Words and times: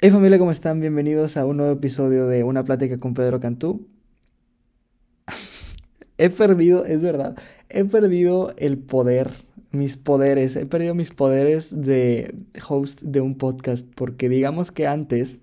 Hey 0.00 0.12
familia, 0.12 0.38
¿cómo 0.38 0.52
están? 0.52 0.78
Bienvenidos 0.78 1.36
a 1.36 1.44
un 1.44 1.56
nuevo 1.56 1.72
episodio 1.72 2.28
de 2.28 2.44
Una 2.44 2.64
plática 2.64 2.98
con 2.98 3.14
Pedro 3.14 3.40
Cantú. 3.40 3.88
he 6.18 6.30
perdido, 6.30 6.84
es 6.84 7.02
verdad, 7.02 7.36
he 7.68 7.84
perdido 7.84 8.54
el 8.58 8.78
poder, 8.78 9.32
mis 9.72 9.96
poderes, 9.96 10.54
he 10.54 10.66
perdido 10.66 10.94
mis 10.94 11.10
poderes 11.10 11.82
de 11.82 12.32
host 12.68 13.02
de 13.02 13.20
un 13.20 13.36
podcast, 13.38 13.88
porque 13.96 14.28
digamos 14.28 14.70
que 14.70 14.86
antes, 14.86 15.42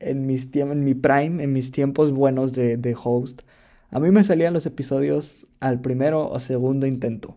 en, 0.00 0.26
mis 0.26 0.50
en 0.56 0.82
mi 0.82 0.94
prime, 0.94 1.40
en 1.44 1.52
mis 1.52 1.70
tiempos 1.70 2.10
buenos 2.10 2.54
de, 2.54 2.76
de 2.78 2.96
host, 3.00 3.42
a 3.90 4.00
mí 4.00 4.10
me 4.10 4.24
salían 4.24 4.52
los 4.52 4.66
episodios 4.66 5.46
al 5.60 5.80
primero 5.80 6.28
o 6.28 6.40
segundo 6.40 6.88
intento. 6.88 7.36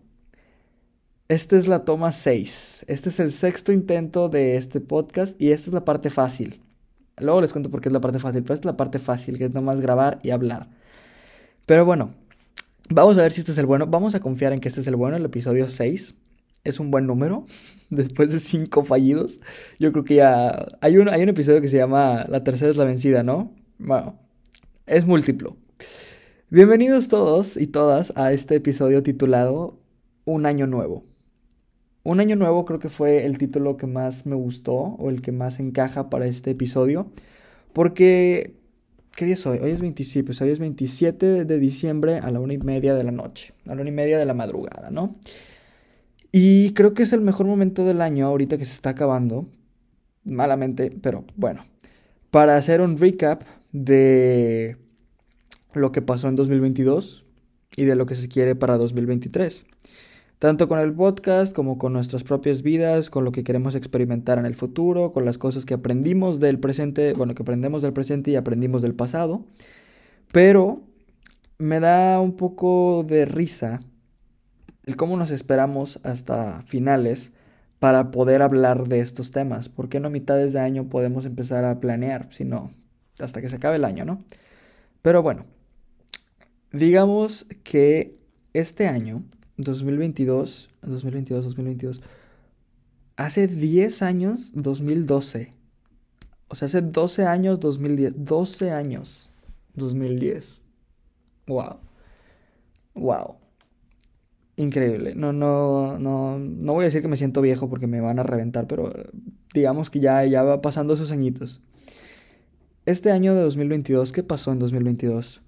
Esta 1.28 1.56
es 1.56 1.66
la 1.66 1.84
toma 1.84 2.12
6. 2.12 2.84
Este 2.86 3.08
es 3.08 3.18
el 3.18 3.32
sexto 3.32 3.72
intento 3.72 4.28
de 4.28 4.56
este 4.56 4.80
podcast 4.80 5.40
y 5.42 5.50
esta 5.50 5.70
es 5.70 5.74
la 5.74 5.84
parte 5.84 6.08
fácil. 6.08 6.60
Luego 7.18 7.40
les 7.40 7.50
cuento 7.50 7.68
por 7.68 7.80
qué 7.80 7.88
es 7.88 7.92
la 7.92 8.00
parte 8.00 8.20
fácil, 8.20 8.44
pero 8.44 8.54
esta 8.54 8.68
es 8.68 8.72
la 8.72 8.76
parte 8.76 9.00
fácil, 9.00 9.36
que 9.36 9.46
es 9.46 9.52
nomás 9.52 9.80
grabar 9.80 10.20
y 10.22 10.30
hablar. 10.30 10.68
Pero 11.66 11.84
bueno, 11.84 12.14
vamos 12.90 13.18
a 13.18 13.22
ver 13.22 13.32
si 13.32 13.40
este 13.40 13.50
es 13.50 13.58
el 13.58 13.66
bueno. 13.66 13.88
Vamos 13.88 14.14
a 14.14 14.20
confiar 14.20 14.52
en 14.52 14.60
que 14.60 14.68
este 14.68 14.80
es 14.80 14.86
el 14.86 14.94
bueno, 14.94 15.16
el 15.16 15.24
episodio 15.24 15.68
6. 15.68 16.14
Es 16.62 16.78
un 16.78 16.92
buen 16.92 17.08
número. 17.08 17.44
Después 17.90 18.30
de 18.30 18.38
5 18.38 18.84
fallidos. 18.84 19.40
Yo 19.80 19.90
creo 19.90 20.04
que 20.04 20.14
ya... 20.14 20.68
Hay 20.80 20.96
un, 20.96 21.08
hay 21.08 21.24
un 21.24 21.28
episodio 21.28 21.60
que 21.60 21.68
se 21.68 21.76
llama 21.76 22.24
La 22.28 22.44
tercera 22.44 22.70
es 22.70 22.76
la 22.76 22.84
vencida, 22.84 23.24
¿no? 23.24 23.52
Bueno, 23.78 24.16
es 24.86 25.04
múltiplo. 25.04 25.56
Bienvenidos 26.50 27.08
todos 27.08 27.56
y 27.56 27.66
todas 27.66 28.12
a 28.14 28.32
este 28.32 28.54
episodio 28.54 29.02
titulado 29.02 29.80
Un 30.24 30.46
año 30.46 30.68
nuevo. 30.68 31.15
Un 32.06 32.20
año 32.20 32.36
nuevo 32.36 32.64
creo 32.64 32.78
que 32.78 32.88
fue 32.88 33.26
el 33.26 33.36
título 33.36 33.76
que 33.76 33.88
más 33.88 34.26
me 34.26 34.36
gustó 34.36 34.74
o 34.74 35.10
el 35.10 35.20
que 35.22 35.32
más 35.32 35.58
encaja 35.58 36.08
para 36.08 36.26
este 36.26 36.52
episodio. 36.52 37.10
Porque, 37.72 38.54
¿qué 39.16 39.24
día 39.24 39.34
es 39.34 39.44
hoy? 39.44 39.58
Hoy 39.60 39.72
es 39.72 39.80
27, 39.80 40.24
pues 40.24 40.40
hoy 40.40 40.50
es 40.50 40.60
27 40.60 41.44
de 41.44 41.58
diciembre 41.58 42.18
a 42.18 42.30
la 42.30 42.38
una 42.38 42.52
y 42.52 42.58
media 42.58 42.94
de 42.94 43.02
la 43.02 43.10
noche, 43.10 43.54
a 43.66 43.74
la 43.74 43.80
una 43.80 43.90
y 43.90 43.92
media 43.92 44.18
de 44.18 44.24
la 44.24 44.34
madrugada, 44.34 44.88
¿no? 44.92 45.16
Y 46.30 46.74
creo 46.74 46.94
que 46.94 47.02
es 47.02 47.12
el 47.12 47.22
mejor 47.22 47.46
momento 47.46 47.84
del 47.84 48.00
año 48.00 48.26
ahorita 48.26 48.56
que 48.56 48.66
se 48.66 48.74
está 48.74 48.90
acabando, 48.90 49.48
malamente, 50.22 50.90
pero 51.02 51.24
bueno, 51.34 51.62
para 52.30 52.56
hacer 52.56 52.82
un 52.82 52.98
recap 52.98 53.42
de 53.72 54.76
lo 55.74 55.90
que 55.90 56.02
pasó 56.02 56.28
en 56.28 56.36
2022 56.36 57.26
y 57.76 57.84
de 57.84 57.96
lo 57.96 58.06
que 58.06 58.14
se 58.14 58.28
quiere 58.28 58.54
para 58.54 58.76
2023 58.76 59.66
tanto 60.46 60.68
con 60.68 60.78
el 60.78 60.94
podcast 60.94 61.52
como 61.52 61.76
con 61.76 61.92
nuestras 61.92 62.22
propias 62.22 62.62
vidas, 62.62 63.10
con 63.10 63.24
lo 63.24 63.32
que 63.32 63.42
queremos 63.42 63.74
experimentar 63.74 64.38
en 64.38 64.46
el 64.46 64.54
futuro, 64.54 65.10
con 65.10 65.24
las 65.24 65.38
cosas 65.38 65.66
que 65.66 65.74
aprendimos 65.74 66.38
del 66.38 66.60
presente, 66.60 67.14
bueno, 67.14 67.34
que 67.34 67.42
aprendemos 67.42 67.82
del 67.82 67.92
presente 67.92 68.30
y 68.30 68.36
aprendimos 68.36 68.80
del 68.80 68.94
pasado. 68.94 69.44
Pero 70.30 70.82
me 71.58 71.80
da 71.80 72.20
un 72.20 72.36
poco 72.36 73.04
de 73.04 73.24
risa 73.24 73.80
el 74.84 74.96
cómo 74.96 75.16
nos 75.16 75.32
esperamos 75.32 75.98
hasta 76.04 76.62
finales 76.62 77.32
para 77.80 78.12
poder 78.12 78.40
hablar 78.40 78.86
de 78.86 79.00
estos 79.00 79.32
temas. 79.32 79.68
¿Por 79.68 79.88
qué 79.88 79.98
no 79.98 80.06
a 80.06 80.10
mitades 80.12 80.52
de 80.52 80.60
año 80.60 80.88
podemos 80.88 81.24
empezar 81.24 81.64
a 81.64 81.80
planear? 81.80 82.28
Sino 82.30 82.70
hasta 83.18 83.40
que 83.40 83.48
se 83.48 83.56
acabe 83.56 83.78
el 83.78 83.84
año, 83.84 84.04
¿no? 84.04 84.20
Pero 85.02 85.24
bueno, 85.24 85.44
digamos 86.70 87.48
que 87.64 88.16
este 88.52 88.86
año 88.86 89.24
2022, 89.56 90.70
2022, 90.82 91.44
2022. 91.44 92.00
Hace 93.16 93.46
10 93.46 94.02
años, 94.02 94.52
2012. 94.54 95.54
O 96.48 96.54
sea, 96.54 96.66
hace 96.66 96.82
12 96.82 97.26
años, 97.26 97.60
2010. 97.60 98.24
12 98.24 98.70
años, 98.70 99.30
2010. 99.74 100.60
Wow. 101.46 101.78
Wow. 102.94 103.36
Increíble. 104.56 105.14
No, 105.14 105.32
no, 105.32 105.98
no, 105.98 106.38
no 106.38 106.72
voy 106.72 106.82
a 106.82 106.86
decir 106.86 107.02
que 107.02 107.08
me 107.08 107.16
siento 107.16 107.40
viejo 107.42 107.68
porque 107.68 107.86
me 107.86 108.00
van 108.00 108.18
a 108.18 108.22
reventar, 108.22 108.66
pero 108.66 108.92
digamos 109.52 109.90
que 109.90 110.00
ya, 110.00 110.24
ya 110.24 110.42
va 110.42 110.62
pasando 110.62 110.94
esos 110.94 111.10
añitos. 111.10 111.60
Este 112.86 113.10
año 113.10 113.34
de 113.34 113.42
2022, 113.42 114.12
¿qué 114.12 114.22
pasó 114.22 114.52
en 114.52 114.58
2022? 114.58 115.42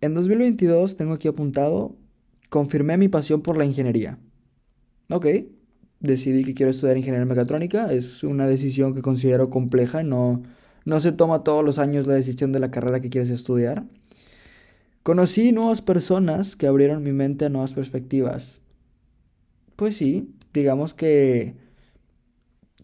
En 0.00 0.14
2022 0.14 0.96
tengo 0.96 1.14
aquí 1.14 1.28
apuntado 1.28 1.96
confirmé 2.48 2.96
mi 2.96 3.08
pasión 3.08 3.42
por 3.42 3.56
la 3.56 3.64
ingeniería. 3.64 4.18
Ok, 5.10 5.26
decidí 6.00 6.44
que 6.44 6.54
quiero 6.54 6.70
estudiar 6.70 6.96
ingeniería 6.96 7.26
mecatrónica. 7.26 7.86
Es 7.92 8.24
una 8.24 8.46
decisión 8.46 8.94
que 8.94 9.02
considero 9.02 9.50
compleja. 9.50 10.02
No, 10.02 10.42
no 10.84 11.00
se 11.00 11.12
toma 11.12 11.44
todos 11.44 11.64
los 11.64 11.78
años 11.78 12.06
la 12.06 12.14
decisión 12.14 12.52
de 12.52 12.60
la 12.60 12.70
carrera 12.70 13.00
que 13.00 13.10
quieres 13.10 13.30
estudiar. 13.30 13.84
Conocí 15.02 15.52
nuevas 15.52 15.82
personas 15.82 16.56
que 16.56 16.66
abrieron 16.66 17.02
mi 17.02 17.12
mente 17.12 17.44
a 17.44 17.48
nuevas 17.50 17.74
perspectivas. 17.74 18.62
Pues 19.76 19.96
sí, 19.96 20.34
digamos 20.52 20.94
que 20.94 21.56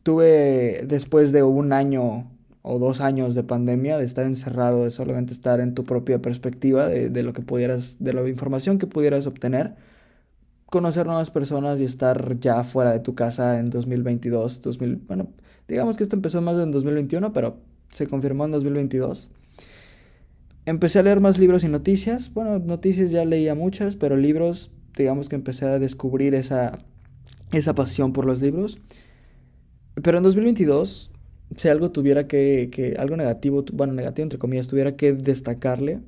tuve 0.03 0.85
después 0.87 1.33
de 1.33 1.43
un 1.43 1.73
año 1.73 2.31
o 2.63 2.79
dos 2.79 3.01
años 3.01 3.35
de 3.35 3.43
pandemia, 3.43 3.99
de 3.99 4.05
estar 4.05 4.27
encerrado, 4.27 4.85
de 4.85 4.91
solamente 4.91 5.33
estar 5.33 5.61
en 5.61 5.75
tu 5.75 5.85
propia 5.85 6.21
perspectiva 6.21 6.89
de, 6.89 7.23
lo 7.23 7.33
que 7.33 7.43
pudieras, 7.43 7.97
de 8.01 8.13
la 8.13 8.29
información 8.29 8.79
que 8.79 8.87
pudieras 8.87 9.27
obtener, 9.27 9.77
conocer 10.67 11.07
nuevas 11.07 11.31
personas 11.31 11.81
y 11.81 11.85
estar 11.85 12.39
ya 12.39 12.63
fuera 12.63 12.93
de 12.93 13.01
tu 13.01 13.15
casa 13.15 13.59
en 13.59 13.71
2022, 13.71 14.63
2000, 14.63 14.97
bueno, 15.09 15.29
digamos 15.69 15.97
que 15.97 16.03
esto 16.03 16.17
empezó 16.17 16.43
más 16.43 16.59
en 16.59 16.71
2021, 16.71 17.33
pero 17.33 17.59
se 17.89 18.07
confirmó 18.07 18.45
en 18.45 18.53
2022. 18.53 19.31
Empecé 20.67 20.99
a 20.99 21.03
leer 21.03 21.21
más 21.21 21.39
libros 21.39 21.65
y 21.65 21.69
noticias, 21.69 22.33
bueno, 22.35 22.59
noticias 22.59 23.11
ya 23.11 23.25
leía 23.25 23.55
muchas, 23.55 23.97
pero 23.97 24.17
libros, 24.17 24.71
digamos 24.97 25.29
que 25.29 25.37
empecé 25.37 25.65
a 25.65 25.79
descubrir 25.79 26.35
esa, 26.35 26.79
esa 27.53 27.75
pasión 27.75 28.13
por 28.13 28.27
los 28.27 28.43
libros. 28.43 28.79
Pero 30.03 30.19
en 30.19 30.23
2022 30.23 31.11
si 31.57 31.69
algo 31.69 31.91
tuviera 31.91 32.27
que, 32.27 32.71
que, 32.71 32.97
algo 32.99 33.17
negativo, 33.17 33.65
bueno, 33.73 33.93
negativo 33.93 34.25
entre 34.25 34.39
comillas, 34.39 34.69
tuviera 34.69 34.97
que 34.97 35.13
destacarle, 35.13 36.01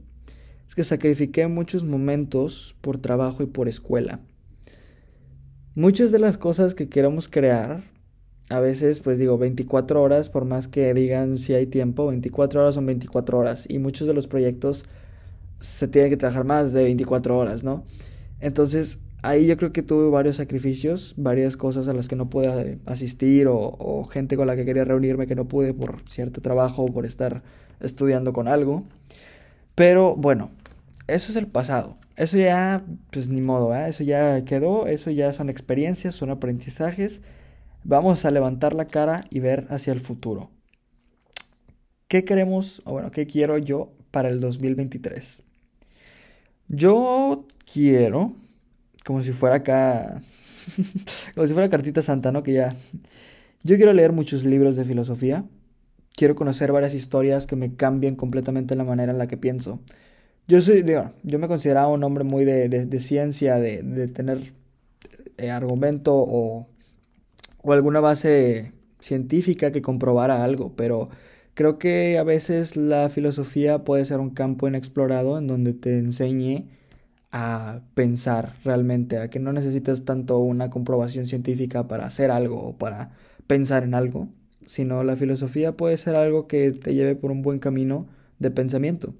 es 0.68 0.74
que 0.74 0.84
sacrifiqué 0.84 1.46
muchos 1.48 1.84
momentos 1.84 2.76
por 2.80 2.98
trabajo 2.98 3.42
y 3.42 3.46
por 3.46 3.68
escuela. 3.68 4.20
Muchas 5.74 6.12
de 6.12 6.18
las 6.18 6.38
cosas 6.38 6.74
que 6.74 6.88
queremos 6.88 7.28
crear, 7.28 7.82
a 8.50 8.60
veces, 8.60 9.00
pues 9.00 9.18
digo, 9.18 9.38
24 9.38 10.02
horas, 10.02 10.28
por 10.28 10.44
más 10.44 10.68
que 10.68 10.92
digan 10.92 11.38
si 11.38 11.54
hay 11.54 11.66
tiempo, 11.66 12.08
24 12.08 12.60
horas 12.60 12.74
son 12.74 12.86
24 12.86 13.38
horas. 13.38 13.64
Y 13.68 13.78
muchos 13.78 14.06
de 14.06 14.14
los 14.14 14.26
proyectos 14.26 14.84
se 15.58 15.88
tienen 15.88 16.10
que 16.10 16.16
trabajar 16.16 16.44
más 16.44 16.72
de 16.72 16.82
24 16.84 17.38
horas, 17.38 17.64
¿no? 17.64 17.84
Entonces, 18.40 18.98
ahí 19.22 19.46
yo 19.46 19.56
creo 19.56 19.72
que 19.72 19.82
tuve 19.82 20.10
varios 20.10 20.36
sacrificios, 20.36 21.14
varias 21.16 21.56
cosas 21.56 21.88
a 21.88 21.94
las 21.94 22.08
que 22.08 22.16
no 22.16 22.28
pude 22.28 22.78
asistir 22.86 23.46
o, 23.48 24.04
gente 24.10 24.36
con 24.36 24.46
la 24.46 24.56
que 24.56 24.64
quería 24.64 24.84
reunirme 24.84 25.26
que 25.26 25.36
no 25.36 25.46
pude 25.46 25.72
por 25.72 26.02
cierto 26.10 26.42
trabajo 26.42 26.82
o 26.82 26.86
por 26.86 27.06
estar 27.06 27.42
estudiando 27.80 28.32
con 28.32 28.48
algo. 28.48 28.84
Pero 29.74 30.14
bueno, 30.16 30.50
eso 31.06 31.32
es 31.32 31.36
el 31.36 31.46
pasado. 31.46 31.96
Eso 32.16 32.36
ya, 32.36 32.84
pues 33.10 33.28
ni 33.28 33.40
modo, 33.40 33.74
¿eh? 33.74 33.88
eso 33.88 34.04
ya 34.04 34.44
quedó, 34.44 34.86
eso 34.86 35.10
ya 35.10 35.32
son 35.32 35.48
experiencias, 35.48 36.14
son 36.14 36.30
aprendizajes. 36.30 37.22
Vamos 37.84 38.24
a 38.24 38.30
levantar 38.30 38.74
la 38.74 38.86
cara 38.86 39.24
y 39.30 39.40
ver 39.40 39.66
hacia 39.70 39.92
el 39.92 40.00
futuro. 40.00 40.50
¿Qué 42.08 42.24
queremos, 42.24 42.82
o 42.84 42.92
bueno, 42.92 43.10
qué 43.10 43.26
quiero 43.26 43.56
yo 43.56 43.92
para 44.10 44.28
el 44.28 44.40
2023? 44.40 45.42
Yo 46.68 47.46
quiero 47.72 48.36
como 49.04 49.22
si 49.22 49.32
fuera 49.32 49.56
acá, 49.56 50.20
como 51.34 51.46
si 51.46 51.52
fuera 51.52 51.68
cartita 51.68 52.02
santa, 52.02 52.32
¿no? 52.32 52.42
Que 52.42 52.54
ya... 52.54 52.76
Yo 53.64 53.76
quiero 53.76 53.92
leer 53.92 54.12
muchos 54.12 54.44
libros 54.44 54.74
de 54.76 54.84
filosofía, 54.84 55.44
quiero 56.16 56.34
conocer 56.34 56.72
varias 56.72 56.94
historias 56.94 57.46
que 57.46 57.56
me 57.56 57.74
cambien 57.76 58.16
completamente 58.16 58.74
la 58.76 58.84
manera 58.84 59.12
en 59.12 59.18
la 59.18 59.28
que 59.28 59.36
pienso. 59.36 59.80
Yo 60.48 60.60
soy, 60.60 60.82
digo, 60.82 61.12
yo 61.22 61.38
me 61.38 61.48
consideraba 61.48 61.88
un 61.88 62.02
hombre 62.04 62.24
muy 62.24 62.44
de, 62.44 62.68
de, 62.68 62.98
ciencia, 63.00 63.56
de, 63.56 63.82
de 63.82 64.08
tener 64.08 64.52
eh, 65.38 65.50
argumento 65.50 66.14
o, 66.16 66.68
o 67.62 67.72
alguna 67.72 68.00
base 68.00 68.72
científica 69.00 69.72
que 69.72 69.82
comprobara 69.82 70.44
algo, 70.44 70.74
pero 70.76 71.08
creo 71.54 71.78
que 71.78 72.18
a 72.18 72.24
veces 72.24 72.76
la 72.76 73.08
filosofía 73.10 73.84
puede 73.84 74.04
ser 74.04 74.20
un 74.20 74.30
campo 74.30 74.68
inexplorado 74.68 75.38
en 75.38 75.46
donde 75.46 75.72
te 75.74 75.98
enseñe 75.98 76.68
a 77.32 77.82
pensar 77.94 78.54
realmente, 78.64 79.18
a 79.18 79.28
que 79.30 79.38
no 79.40 79.52
necesitas 79.52 80.04
tanto 80.04 80.38
una 80.38 80.70
comprobación 80.70 81.26
científica 81.26 81.88
para 81.88 82.06
hacer 82.06 82.30
algo 82.30 82.60
o 82.62 82.78
para 82.78 83.12
pensar 83.46 83.84
en 83.84 83.94
algo, 83.94 84.28
sino 84.66 85.02
la 85.04 85.16
filosofía 85.16 85.76
puede 85.76 85.96
ser 85.96 86.16
algo 86.16 86.46
que 86.46 86.72
te 86.72 86.94
lleve 86.94 87.16
por 87.16 87.30
un 87.32 87.42
buen 87.42 87.58
camino 87.58 88.06
de 88.38 88.50
pensamiento. 88.50 89.14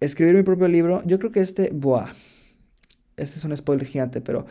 Escribir 0.00 0.34
mi 0.34 0.42
propio 0.42 0.68
libro, 0.68 1.02
yo 1.06 1.18
creo 1.18 1.32
que 1.32 1.40
este, 1.40 1.70
buah, 1.72 2.12
este 3.16 3.38
es 3.38 3.44
un 3.44 3.56
spoiler 3.56 3.86
gigante, 3.86 4.20
pero 4.20 4.46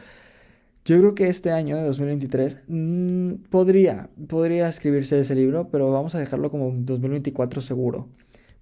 Yo 0.86 0.98
creo 1.00 1.16
que 1.16 1.28
este 1.28 1.52
año 1.52 1.78
de 1.78 1.84
2023 1.84 2.60
mm, 2.68 3.34
podría, 3.50 4.10
podría 4.28 4.70
escribirse 4.70 5.20
ese 5.20 5.36
libro, 5.36 5.70
pero 5.70 5.92
vamos 5.92 6.16
a 6.16 6.20
dejarlo 6.20 6.50
como 6.50 6.72
2024 6.74 7.62
seguro. 7.62 8.10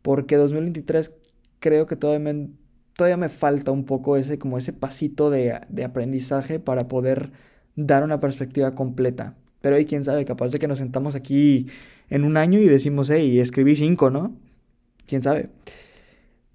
Porque 0.02 0.36
2023 0.38 1.14
creo 1.60 1.88
que 1.88 1.96
todavía 1.96 2.48
todavía 2.96 3.18
me 3.18 3.30
falta 3.30 3.72
un 3.72 3.86
poco 3.86 4.18
ese, 4.18 4.40
como 4.40 4.58
ese 4.58 4.74
pasito 4.74 5.30
de, 5.30 5.60
de 5.70 5.84
aprendizaje 5.84 6.60
para 6.60 6.88
poder 6.88 7.32
dar 7.76 8.04
una 8.04 8.20
perspectiva 8.20 8.74
completa. 8.76 9.36
Pero 9.62 9.76
hay 9.76 9.86
quién 9.86 10.04
sabe, 10.04 10.26
capaz 10.26 10.52
de 10.52 10.60
que 10.60 10.68
nos 10.68 10.80
sentamos 10.80 11.16
aquí 11.16 11.68
en 12.10 12.24
un 12.24 12.38
año 12.38 12.60
y 12.60 12.68
decimos, 12.68 13.10
hey, 13.10 13.40
escribí 13.40 13.76
cinco, 13.76 14.10
¿no? 14.10 14.36
¿Quién 15.08 15.22
sabe? 15.22 15.50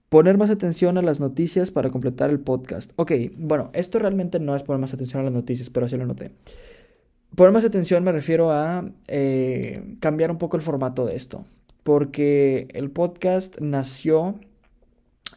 Poner 0.09 0.39
más 0.39 0.51
atención 0.51 0.99
a 0.99 1.03
las 1.03 1.21
noticias 1.21 1.71
para 1.71 1.91
completar 1.91 2.31
el 2.31 2.41
podcast. 2.41 2.93
Ok, 2.97 3.13
bueno, 3.37 3.71
esto 3.75 3.99
realmente 3.99 4.41
no 4.41 4.57
es 4.57 4.63
poner 4.63 4.81
más 4.81 4.95
atención 4.95 5.21
a 5.21 5.25
las 5.25 5.33
noticias, 5.33 5.71
pero 5.71 5.87
así 5.87 5.97
lo 5.97 6.07
noté. 6.07 6.33
Poner 7.37 7.53
más 7.53 7.65
atención 7.65 8.03
me 8.03 8.11
refiero 8.11 8.51
a 8.51 8.91
eh, 9.07 9.97
cambiar 10.01 10.31
un 10.31 10.39
poco 10.39 10.57
el 10.57 10.63
formato 10.63 11.07
de 11.07 11.17
esto. 11.17 11.45
Porque 11.83 12.69
el 12.73 12.91
podcast 12.91 13.61
nació... 13.61 14.41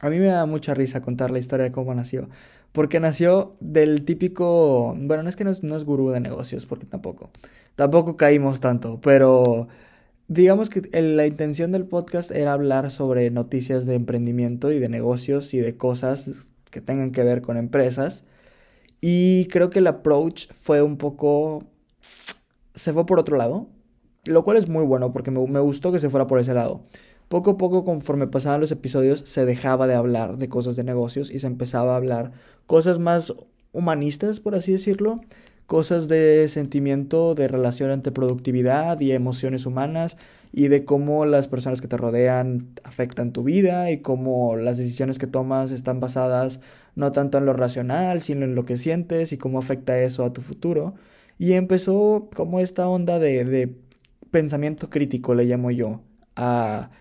A 0.04 0.10
mí 0.10 0.20
me 0.20 0.26
da 0.26 0.46
mucha 0.46 0.74
risa 0.74 1.02
contar 1.02 1.32
la 1.32 1.40
historia 1.40 1.64
de 1.64 1.72
cómo 1.72 1.94
nació. 1.96 2.28
Porque 2.74 3.00
nació 3.00 3.56
del 3.62 4.04
típico... 4.04 4.98
Bueno, 5.00 5.24
no 5.24 5.30
es 5.30 5.38
que 5.38 5.46
no 5.46 5.52
es, 5.52 5.64
es 5.64 5.86
gurú 5.86 6.10
de 6.10 6.20
negocios, 6.20 6.66
porque 6.66 6.86
tampoco. 6.86 7.30
Tampoco 7.76 8.18
caímos 8.18 8.60
tanto, 8.60 9.00
pero 9.00 9.70
digamos 10.28 10.70
que 10.70 10.82
la 11.02 11.26
intención 11.26 11.72
del 11.72 11.86
podcast 11.86 12.32
era 12.32 12.52
hablar 12.52 12.92
sobre 12.92 13.32
noticias 13.32 13.86
de 13.86 13.96
emprendimiento 13.96 14.74
y 14.74 14.80
de 14.80 14.90
negocios 14.90 15.54
y 15.54 15.60
de 15.60 15.78
cosas 15.78 16.32
que 16.70 16.82
tengan 16.82 17.14
que 17.14 17.24
ver 17.24 17.42
con 17.42 17.56
empresas. 17.56 18.26
Y 19.00 19.48
creo 19.48 19.70
que 19.70 19.80
el 19.80 19.88
approach 19.88 20.52
fue 20.52 20.82
un 20.82 20.98
poco... 20.98 21.64
se 22.74 22.92
fue 22.92 23.06
por 23.06 23.20
otro 23.20 23.38
lado. 23.38 23.70
Lo 24.26 24.44
cual 24.44 24.58
es 24.58 24.70
muy 24.70 24.84
bueno 24.84 25.14
porque 25.14 25.32
me 25.32 25.60
gustó 25.62 25.94
que 25.94 26.02
se 26.02 26.10
fuera 26.10 26.28
por 26.28 26.40
ese 26.40 26.54
lado. 26.54 26.84
Poco 27.34 27.50
a 27.50 27.58
poco, 27.58 27.84
conforme 27.84 28.28
pasaban 28.28 28.62
los 28.62 28.72
episodios, 28.72 29.22
se 29.26 29.44
dejaba 29.44 29.88
de 29.88 29.96
hablar 29.96 30.38
de 30.38 30.50
cosas 30.50 30.76
de 30.76 30.84
negocios 30.84 31.32
y 31.32 31.40
se 31.40 31.48
empezaba 31.48 31.94
a 31.94 31.96
hablar 31.96 32.32
cosas 32.68 33.00
más 33.00 33.34
humanistas, 33.72 34.40
por 34.40 34.54
así 34.54 34.74
decirlo 34.74 35.20
cosas 35.66 36.08
de 36.08 36.48
sentimiento, 36.48 37.34
de 37.34 37.48
relación 37.48 37.90
entre 37.90 38.12
productividad 38.12 39.00
y 39.00 39.14
emociones 39.14 39.66
humanas 39.66 40.16
y 40.52 40.68
de 40.68 40.86
cómo 40.86 41.26
las 41.26 41.48
personas 41.48 41.82
que 41.82 41.88
te 41.88 41.98
rodean 41.98 42.68
afectan 42.84 43.34
tu 43.34 43.42
vida 43.42 43.90
y 43.90 44.04
cómo 44.04 44.56
las 44.56 44.78
decisiones 44.78 45.18
que 45.18 45.26
tomas 45.26 45.72
están 45.72 46.00
basadas 46.00 46.62
no 46.94 47.14
tanto 47.14 47.40
en 47.40 47.48
lo 47.48 47.54
racional, 47.54 48.22
sino 48.22 48.46
en 48.46 48.54
lo 48.54 48.66
que 48.66 48.78
sientes 48.78 49.34
y 49.34 49.40
cómo 49.40 49.58
afecta 49.58 50.00
eso 50.00 50.24
a 50.24 50.34
tu 50.34 50.42
futuro. 50.42 50.94
Y 51.40 51.54
empezó 51.54 52.30
como 52.36 52.60
esta 52.60 52.88
onda 52.88 53.18
de, 53.18 53.44
de 53.44 53.76
pensamiento 54.30 54.92
crítico, 54.92 55.34
le 55.34 55.46
llamo 55.46 55.72
yo, 55.72 56.02
a 56.36 56.92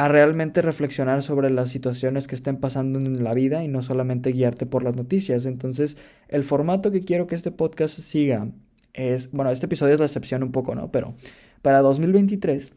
a 0.00 0.08
realmente 0.08 0.62
reflexionar 0.62 1.22
sobre 1.22 1.50
las 1.50 1.68
situaciones 1.68 2.26
que 2.26 2.34
estén 2.34 2.56
pasando 2.56 2.98
en 2.98 3.22
la 3.22 3.34
vida 3.34 3.62
y 3.62 3.68
no 3.68 3.82
solamente 3.82 4.32
guiarte 4.32 4.64
por 4.64 4.82
las 4.82 4.96
noticias. 4.96 5.44
Entonces, 5.44 5.98
el 6.28 6.42
formato 6.42 6.90
que 6.90 7.02
quiero 7.02 7.26
que 7.26 7.34
este 7.34 7.50
podcast 7.50 8.00
siga 8.00 8.48
es, 8.94 9.30
bueno, 9.30 9.50
este 9.50 9.66
episodio 9.66 9.92
es 9.92 10.00
la 10.00 10.06
excepción 10.06 10.42
un 10.42 10.52
poco, 10.52 10.74
¿no? 10.74 10.90
Pero 10.90 11.12
para 11.60 11.80
2023 11.80 12.72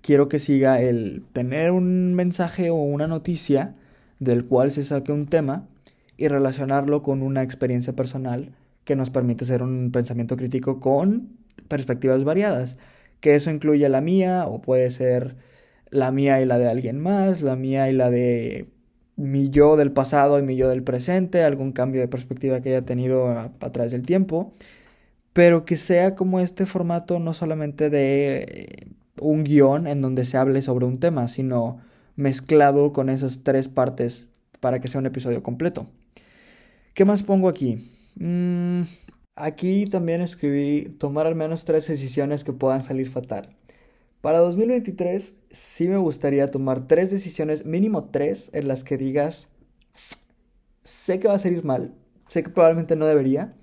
quiero 0.00 0.30
que 0.30 0.38
siga 0.38 0.80
el 0.80 1.22
tener 1.34 1.70
un 1.70 2.14
mensaje 2.14 2.70
o 2.70 2.76
una 2.76 3.06
noticia 3.06 3.74
del 4.18 4.46
cual 4.46 4.70
se 4.70 4.84
saque 4.84 5.12
un 5.12 5.26
tema 5.26 5.68
y 6.16 6.28
relacionarlo 6.28 7.02
con 7.02 7.20
una 7.20 7.42
experiencia 7.42 7.92
personal 7.92 8.54
que 8.84 8.96
nos 8.96 9.10
permite 9.10 9.44
hacer 9.44 9.62
un 9.62 9.90
pensamiento 9.92 10.34
crítico 10.38 10.80
con 10.80 11.28
perspectivas 11.68 12.24
variadas. 12.24 12.78
Que 13.20 13.34
eso 13.34 13.50
incluye 13.50 13.86
la 13.90 14.00
mía 14.00 14.46
o 14.46 14.62
puede 14.62 14.88
ser 14.88 15.36
la 15.90 16.10
mía 16.12 16.40
y 16.40 16.44
la 16.44 16.58
de 16.58 16.68
alguien 16.68 17.00
más, 17.00 17.42
la 17.42 17.56
mía 17.56 17.90
y 17.90 17.92
la 17.92 18.10
de 18.10 18.68
mi 19.16 19.50
yo 19.50 19.76
del 19.76 19.92
pasado 19.92 20.38
y 20.38 20.42
mi 20.42 20.56
yo 20.56 20.68
del 20.68 20.82
presente, 20.84 21.42
algún 21.42 21.72
cambio 21.72 22.00
de 22.00 22.08
perspectiva 22.08 22.60
que 22.60 22.70
haya 22.70 22.86
tenido 22.86 23.28
a, 23.30 23.50
través 23.72 23.92
del 23.92 24.06
tiempo, 24.06 24.52
pero 25.32 25.64
que 25.64 25.76
sea 25.76 26.14
como 26.14 26.40
este 26.40 26.66
formato 26.66 27.18
no 27.18 27.34
solamente 27.34 27.90
de 27.90 28.46
eh, 28.48 28.88
un 29.20 29.44
guion 29.44 29.86
en 29.86 30.02
donde 30.02 30.24
se 30.24 30.36
hable 30.36 30.62
sobre 30.62 30.86
un 30.86 31.00
tema, 31.00 31.28
sino 31.28 31.80
mezclado 32.16 32.92
con 32.92 33.08
esas 33.08 33.42
tres 33.44 33.68
partes 33.68 34.28
para 34.60 34.80
que 34.80 34.88
sea 34.88 35.00
un 35.00 35.06
episodio 35.06 35.42
completo. 35.42 35.88
¿Qué 36.94 37.04
más 37.04 37.22
pongo 37.22 37.48
aquí? 37.48 37.90
Mm, 38.16 38.82
aquí 39.36 39.86
también 39.86 40.20
escribí 40.20 40.90
tomar 40.98 41.26
al 41.26 41.34
menos 41.34 41.64
tres 41.64 41.86
decisiones 41.88 42.44
que 42.44 42.52
puedan 42.52 42.80
salir 42.80 43.08
fatal. 43.08 43.57
Para 44.20 44.38
2023 44.38 45.36
sí 45.50 45.86
me 45.86 45.96
gustaría 45.96 46.50
tomar 46.50 46.88
tres 46.88 47.12
decisiones, 47.12 47.64
mínimo 47.64 48.10
tres, 48.10 48.50
en 48.52 48.66
las 48.66 48.82
que 48.82 48.98
digas, 48.98 49.48
sé 50.82 51.20
que 51.20 51.28
va 51.28 51.34
a 51.34 51.38
salir 51.38 51.64
mal, 51.64 51.94
sé 52.28 52.42
que 52.42 52.50
probablemente 52.50 52.96
no 52.96 53.06
debería, 53.06 53.54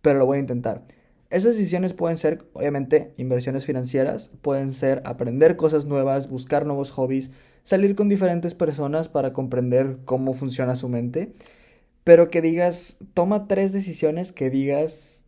pero 0.00 0.20
lo 0.20 0.26
voy 0.26 0.36
a 0.38 0.40
intentar. 0.40 0.84
Esas 1.30 1.56
decisiones 1.56 1.94
pueden 1.94 2.16
ser, 2.16 2.48
obviamente, 2.52 3.12
inversiones 3.16 3.66
financieras, 3.66 4.30
pueden 4.40 4.70
ser 4.72 5.02
aprender 5.04 5.56
cosas 5.56 5.84
nuevas, 5.84 6.28
buscar 6.28 6.64
nuevos 6.64 6.92
hobbies, 6.92 7.32
salir 7.64 7.96
con 7.96 8.08
diferentes 8.08 8.54
personas 8.54 9.08
para 9.08 9.32
comprender 9.32 9.98
cómo 10.04 10.32
funciona 10.32 10.76
su 10.76 10.88
mente, 10.88 11.34
pero 12.04 12.28
que 12.28 12.40
digas, 12.40 12.98
toma 13.14 13.48
tres 13.48 13.72
decisiones 13.72 14.30
que 14.30 14.48
digas, 14.48 15.24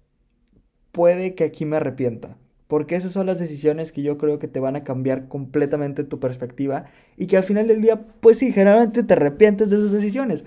puede 0.93 1.35
que 1.35 1.45
aquí 1.45 1.65
me 1.67 1.77
arrepienta, 1.77 2.39
porque 2.71 2.95
esas 2.95 3.11
son 3.11 3.27
las 3.27 3.41
decisiones 3.41 3.91
que 3.91 4.01
yo 4.01 4.17
creo 4.17 4.39
que 4.39 4.47
te 4.47 4.61
van 4.61 4.77
a 4.77 4.85
cambiar 4.85 5.27
completamente 5.27 6.05
tu 6.05 6.21
perspectiva 6.21 6.85
y 7.17 7.27
que 7.27 7.37
al 7.37 7.43
final 7.43 7.67
del 7.67 7.83
día, 7.83 8.07
pues 8.21 8.39
sí, 8.39 8.53
generalmente 8.53 9.03
te 9.03 9.13
arrepientes 9.15 9.71
de 9.71 9.77
esas 9.77 9.91
decisiones, 9.91 10.45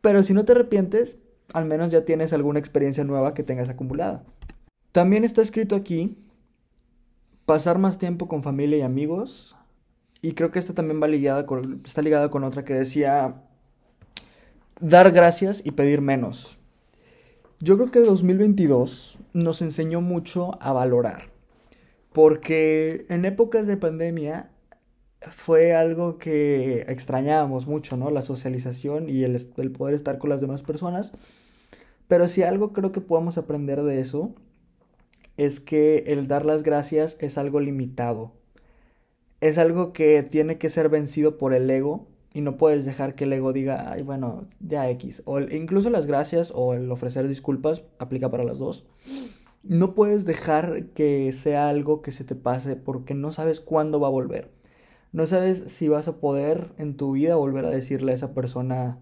pero 0.00 0.22
si 0.22 0.34
no 0.34 0.44
te 0.44 0.52
arrepientes, 0.52 1.18
al 1.52 1.64
menos 1.64 1.90
ya 1.90 2.04
tienes 2.04 2.32
alguna 2.32 2.60
experiencia 2.60 3.02
nueva 3.02 3.34
que 3.34 3.42
tengas 3.42 3.68
acumulada. 3.68 4.24
También 4.92 5.24
está 5.24 5.42
escrito 5.42 5.74
aquí 5.74 6.16
pasar 7.44 7.78
más 7.78 7.98
tiempo 7.98 8.28
con 8.28 8.44
familia 8.44 8.78
y 8.78 8.82
amigos. 8.82 9.56
Y 10.22 10.34
creo 10.34 10.52
que 10.52 10.60
esta 10.60 10.74
también 10.74 11.02
va 11.02 11.08
ligada 11.08 11.44
con, 11.44 11.82
está 11.84 12.02
ligada 12.02 12.30
con 12.30 12.44
otra 12.44 12.64
que 12.64 12.74
decía 12.74 13.42
dar 14.80 15.10
gracias 15.10 15.60
y 15.64 15.72
pedir 15.72 16.00
menos. 16.00 16.60
Yo 17.58 17.76
creo 17.76 17.90
que 17.90 17.98
2022 17.98 19.18
nos 19.32 19.60
enseñó 19.60 20.00
mucho 20.00 20.56
a 20.62 20.72
valorar. 20.72 21.33
Porque 22.14 23.06
en 23.08 23.24
épocas 23.24 23.66
de 23.66 23.76
pandemia 23.76 24.48
fue 25.32 25.74
algo 25.74 26.16
que 26.16 26.82
extrañábamos 26.82 27.66
mucho, 27.66 27.96
¿no? 27.96 28.08
La 28.12 28.22
socialización 28.22 29.08
y 29.08 29.24
el, 29.24 29.72
poder 29.76 29.96
estar 29.96 30.18
con 30.18 30.30
las 30.30 30.40
demás 30.40 30.62
personas. 30.62 31.10
Pero 32.06 32.28
si 32.28 32.44
algo 32.44 32.72
creo 32.72 32.92
que 32.92 33.00
podemos 33.00 33.36
aprender 33.36 33.82
de 33.82 34.00
eso 34.00 34.32
es 35.36 35.58
que 35.58 36.04
el 36.06 36.28
dar 36.28 36.44
las 36.44 36.62
gracias 36.62 37.16
es 37.18 37.36
algo 37.36 37.58
limitado. 37.58 38.30
Es 39.40 39.58
algo 39.58 39.92
que 39.92 40.22
tiene 40.22 40.56
que 40.56 40.68
ser 40.68 40.90
vencido 40.90 41.36
por 41.36 41.52
el 41.52 41.68
ego 41.68 42.06
y 42.32 42.42
no 42.42 42.56
puedes 42.56 42.84
dejar 42.84 43.16
que 43.16 43.24
el 43.24 43.32
ego 43.32 43.52
diga, 43.52 43.90
ay, 43.90 44.02
bueno, 44.02 44.46
ya 44.60 44.88
X. 44.88 45.24
O 45.24 45.40
incluso 45.40 45.90
las 45.90 46.06
gracias 46.06 46.52
o 46.54 46.74
el 46.74 46.88
ofrecer 46.92 47.26
disculpas 47.26 47.82
aplica 47.98 48.30
para 48.30 48.44
las 48.44 48.60
dos 48.60 48.86
no 49.64 49.94
puedes 49.94 50.24
dejar 50.24 50.86
que 50.94 51.32
sea 51.32 51.68
algo 51.68 52.02
que 52.02 52.12
se 52.12 52.24
te 52.24 52.34
pase 52.34 52.76
porque 52.76 53.14
no 53.14 53.32
sabes 53.32 53.60
cuándo 53.60 54.00
va 54.00 54.08
a 54.08 54.10
volver. 54.10 54.50
No 55.12 55.26
sabes 55.26 55.64
si 55.68 55.88
vas 55.88 56.08
a 56.08 56.20
poder 56.20 56.72
en 56.76 56.96
tu 56.96 57.12
vida 57.12 57.36
volver 57.36 57.64
a 57.64 57.70
decirle 57.70 58.12
a 58.12 58.14
esa 58.16 58.34
persona 58.34 58.98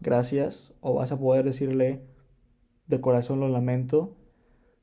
gracias 0.00 0.72
o 0.80 0.94
vas 0.94 1.12
a 1.12 1.18
poder 1.18 1.44
decirle 1.44 2.02
de 2.86 3.00
corazón 3.00 3.40
lo 3.40 3.48
lamento. 3.48 4.16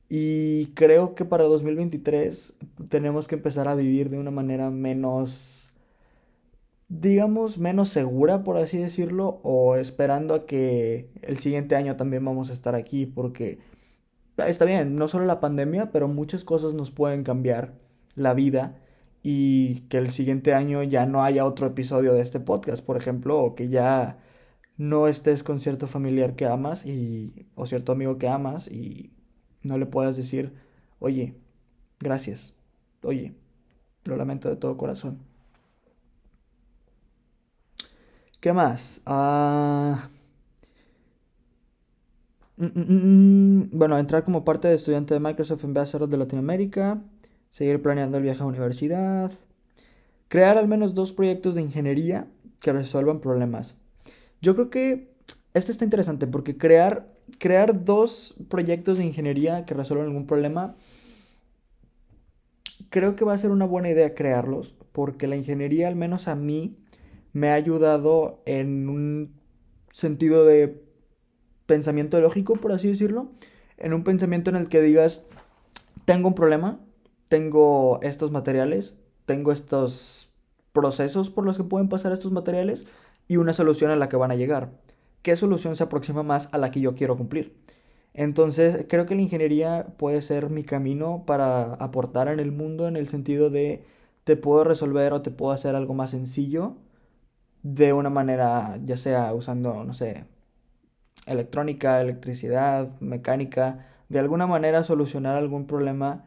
Y 0.08 0.68
creo 0.74 1.14
que 1.14 1.24
para 1.24 1.44
2023 1.44 2.56
tenemos 2.88 3.28
que 3.28 3.34
empezar 3.34 3.68
a 3.68 3.74
vivir 3.74 4.08
de 4.08 4.18
una 4.18 4.30
manera 4.30 4.70
menos, 4.70 5.70
digamos, 6.88 7.58
menos 7.58 7.90
segura, 7.90 8.42
por 8.42 8.56
así 8.56 8.78
decirlo, 8.78 9.40
o 9.42 9.76
esperando 9.76 10.34
a 10.34 10.46
que 10.46 11.10
el 11.22 11.36
siguiente 11.38 11.76
año 11.76 11.96
también 11.96 12.24
vamos 12.24 12.48
a 12.48 12.54
estar 12.54 12.74
aquí, 12.74 13.04
porque 13.04 13.58
está 14.46 14.64
bien, 14.64 14.96
no 14.96 15.08
solo 15.08 15.24
la 15.26 15.40
pandemia, 15.40 15.90
pero 15.90 16.08
muchas 16.08 16.44
cosas 16.44 16.74
nos 16.74 16.90
pueden 16.90 17.24
cambiar 17.24 17.74
la 18.14 18.34
vida 18.34 18.78
y 19.22 19.80
que 19.88 19.98
el 19.98 20.10
siguiente 20.10 20.54
año 20.54 20.82
ya 20.82 21.06
no 21.06 21.24
haya 21.24 21.44
otro 21.44 21.66
episodio 21.66 22.14
de 22.14 22.22
este 22.22 22.40
podcast, 22.40 22.84
por 22.84 22.96
ejemplo, 22.96 23.38
o 23.40 23.54
que 23.54 23.68
ya 23.68 24.18
no 24.76 25.08
estés 25.08 25.42
con 25.42 25.60
cierto 25.60 25.86
familiar 25.86 26.36
que 26.36 26.46
amas 26.46 26.86
y 26.86 27.46
o 27.54 27.66
cierto 27.66 27.92
amigo 27.92 28.18
que 28.18 28.28
amas 28.28 28.68
y 28.68 29.12
no 29.62 29.78
le 29.78 29.86
puedas 29.86 30.16
decir, 30.16 30.54
"Oye, 31.00 31.34
gracias." 32.00 32.54
Oye, 33.02 33.34
lo 34.04 34.16
lamento 34.16 34.48
de 34.48 34.56
todo 34.56 34.76
corazón. 34.76 35.20
¿Qué 38.40 38.52
más? 38.52 39.02
Ah 39.06 40.08
bueno, 42.58 43.98
entrar 43.98 44.24
como 44.24 44.44
parte 44.44 44.66
de 44.66 44.74
estudiante 44.74 45.14
de 45.14 45.20
Microsoft 45.20 45.64
Ambassador 45.64 46.08
de 46.08 46.16
Latinoamérica, 46.16 47.00
seguir 47.50 47.80
planeando 47.80 48.16
el 48.16 48.24
viaje 48.24 48.42
a 48.42 48.46
universidad, 48.46 49.30
crear 50.26 50.58
al 50.58 50.66
menos 50.66 50.94
dos 50.94 51.12
proyectos 51.12 51.54
de 51.54 51.62
ingeniería 51.62 52.26
que 52.58 52.72
resuelvan 52.72 53.20
problemas. 53.20 53.76
Yo 54.40 54.54
creo 54.54 54.70
que 54.70 55.12
este 55.54 55.70
está 55.70 55.84
interesante 55.84 56.26
porque 56.26 56.58
crear, 56.58 57.08
crear 57.38 57.84
dos 57.84 58.34
proyectos 58.48 58.98
de 58.98 59.06
ingeniería 59.06 59.64
que 59.64 59.74
resuelvan 59.74 60.08
algún 60.08 60.26
problema, 60.26 60.74
creo 62.90 63.14
que 63.14 63.24
va 63.24 63.34
a 63.34 63.38
ser 63.38 63.52
una 63.52 63.66
buena 63.66 63.90
idea 63.90 64.14
crearlos 64.14 64.74
porque 64.92 65.28
la 65.28 65.36
ingeniería, 65.36 65.86
al 65.86 65.96
menos 65.96 66.26
a 66.26 66.34
mí, 66.34 66.76
me 67.32 67.50
ha 67.50 67.54
ayudado 67.54 68.42
en 68.46 68.88
un 68.88 69.32
sentido 69.90 70.44
de 70.44 70.87
pensamiento 71.68 72.18
lógico, 72.20 72.54
por 72.54 72.72
así 72.72 72.88
decirlo, 72.88 73.28
en 73.76 73.92
un 73.92 74.02
pensamiento 74.02 74.50
en 74.50 74.56
el 74.56 74.68
que 74.68 74.80
digas, 74.80 75.22
tengo 76.06 76.26
un 76.26 76.34
problema, 76.34 76.80
tengo 77.28 78.00
estos 78.02 78.32
materiales, 78.32 78.96
tengo 79.26 79.52
estos 79.52 80.30
procesos 80.72 81.30
por 81.30 81.44
los 81.44 81.58
que 81.58 81.64
pueden 81.64 81.90
pasar 81.90 82.12
estos 82.12 82.32
materiales 82.32 82.86
y 83.28 83.36
una 83.36 83.52
solución 83.52 83.90
a 83.90 83.96
la 83.96 84.08
que 84.08 84.16
van 84.16 84.30
a 84.30 84.34
llegar. 84.34 84.70
¿Qué 85.22 85.36
solución 85.36 85.76
se 85.76 85.84
aproxima 85.84 86.22
más 86.22 86.48
a 86.52 86.58
la 86.58 86.70
que 86.70 86.80
yo 86.80 86.94
quiero 86.94 87.18
cumplir? 87.18 87.54
Entonces, 88.14 88.86
creo 88.88 89.04
que 89.04 89.14
la 89.14 89.22
ingeniería 89.22 89.88
puede 89.98 90.22
ser 90.22 90.48
mi 90.48 90.64
camino 90.64 91.24
para 91.26 91.74
aportar 91.74 92.28
en 92.28 92.40
el 92.40 92.50
mundo 92.50 92.88
en 92.88 92.96
el 92.96 93.08
sentido 93.08 93.50
de 93.50 93.84
te 94.24 94.36
puedo 94.36 94.64
resolver 94.64 95.12
o 95.12 95.20
te 95.20 95.30
puedo 95.30 95.52
hacer 95.52 95.76
algo 95.76 95.92
más 95.92 96.12
sencillo 96.12 96.76
de 97.62 97.92
una 97.92 98.08
manera, 98.10 98.78
ya 98.84 98.96
sea 98.96 99.34
usando, 99.34 99.84
no 99.84 99.92
sé, 99.92 100.24
electrónica, 101.26 102.00
electricidad, 102.00 102.98
mecánica, 103.00 103.86
de 104.08 104.18
alguna 104.18 104.46
manera 104.46 104.84
solucionar 104.84 105.36
algún 105.36 105.66
problema 105.66 106.24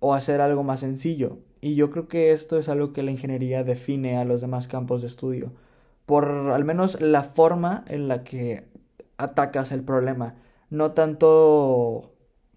o 0.00 0.14
hacer 0.14 0.40
algo 0.40 0.62
más 0.62 0.80
sencillo. 0.80 1.38
Y 1.60 1.74
yo 1.74 1.90
creo 1.90 2.08
que 2.08 2.32
esto 2.32 2.58
es 2.58 2.68
algo 2.68 2.92
que 2.92 3.02
la 3.02 3.10
ingeniería 3.10 3.64
define 3.64 4.18
a 4.18 4.24
los 4.24 4.40
demás 4.40 4.68
campos 4.68 5.00
de 5.02 5.08
estudio, 5.08 5.52
por 6.06 6.28
al 6.28 6.64
menos 6.64 7.00
la 7.00 7.24
forma 7.24 7.84
en 7.88 8.08
la 8.08 8.22
que 8.24 8.68
atacas 9.18 9.72
el 9.72 9.82
problema, 9.82 10.36
no 10.70 10.92
tanto... 10.92 12.12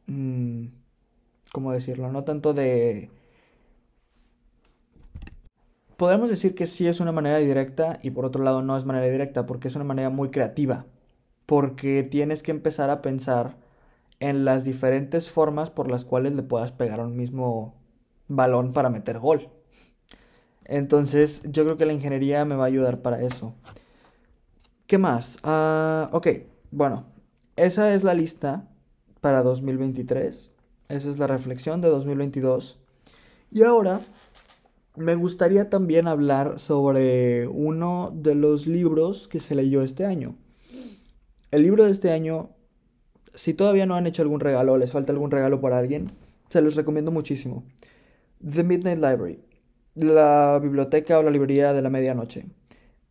Mm, 0.08 0.68
¿Cómo 1.52 1.72
decirlo? 1.72 2.12
No 2.12 2.24
tanto 2.24 2.54
de... 2.54 3.10
Podemos 5.98 6.30
decir 6.30 6.56
que 6.56 6.68
sí 6.68 6.88
es 6.88 7.00
una 7.00 7.12
manera 7.12 7.38
directa 7.40 8.00
y 8.04 8.12
por 8.12 8.26
otro 8.26 8.44
lado 8.44 8.62
no 8.62 8.78
es 8.78 8.86
manera 8.86 9.08
directa 9.10 9.46
porque 9.46 9.68
es 9.68 9.76
una 9.76 9.84
manera 9.84 10.10
muy 10.10 10.30
creativa, 10.30 10.86
porque 11.50 12.04
tienes 12.04 12.44
que 12.44 12.52
empezar 12.52 12.92
a 12.92 13.02
pensar 13.02 13.58
en 14.20 14.46
las 14.46 14.66
diferentes 14.66 15.32
formas 15.32 15.72
por 15.72 15.90
las 15.90 16.06
cuales 16.06 16.34
le 16.34 16.44
puedas 16.44 16.72
pegar 16.72 17.00
un 17.00 17.18
mismo 17.18 17.74
balón 18.28 18.72
para 18.72 18.92
meter 18.92 19.18
gol. 19.18 19.50
Entonces, 20.64 21.42
yo 21.46 21.66
creo 21.66 21.76
que 21.76 21.88
la 21.88 21.94
ingeniería 21.94 22.46
me 22.46 22.54
va 22.54 22.66
a 22.66 22.68
ayudar 22.68 23.02
para 23.02 23.24
eso. 23.24 23.56
¿Qué 24.86 25.00
más? 25.00 25.40
Ah, 25.42 26.12
ok, 26.12 26.28
bueno, 26.70 27.08
esa 27.56 27.96
es 27.96 28.04
la 28.04 28.14
lista 28.14 28.68
para 29.20 29.42
2023. 29.42 30.52
Esa 30.88 31.10
es 31.10 31.18
la 31.18 31.26
reflexión 31.26 31.82
de 31.82 31.90
2022. 31.90 32.80
Y 33.50 33.64
ahora 33.64 34.02
me 34.96 35.16
gustaría 35.16 35.68
también 35.72 36.08
hablar 36.08 36.60
sobre 36.60 37.48
uno 37.48 38.12
de 38.14 38.36
los 38.36 38.68
libros 38.68 39.28
que 39.28 39.40
se 39.40 39.56
leyó 39.56 39.82
este 39.82 40.06
año. 40.06 40.36
El 41.52 41.64
libro 41.64 41.86
de 41.86 41.92
este 41.92 42.12
año 42.12 42.50
si 43.40 43.54
todavía 43.54 43.86
no 43.86 43.96
han 43.96 44.08
hecho 44.08 44.22
algún 44.22 44.40
regalo 44.40 44.74
o 44.74 44.78
les 44.78 44.92
falta 44.92 45.12
algún 45.12 45.32
regalo 45.32 45.62
para 45.62 45.78
alguien, 45.78 46.08
se 46.50 46.62
los 46.62 46.76
recomiendo 46.76 47.12
muchísimo. 47.12 47.64
The 48.48 48.64
Midnight 48.64 48.98
Library, 48.98 49.40
la 49.96 50.60
biblioteca 50.62 51.20
o 51.20 51.24
la 51.24 51.32
librería 51.32 51.74
de 51.74 51.82
la 51.82 51.90
medianoche. 51.90 52.46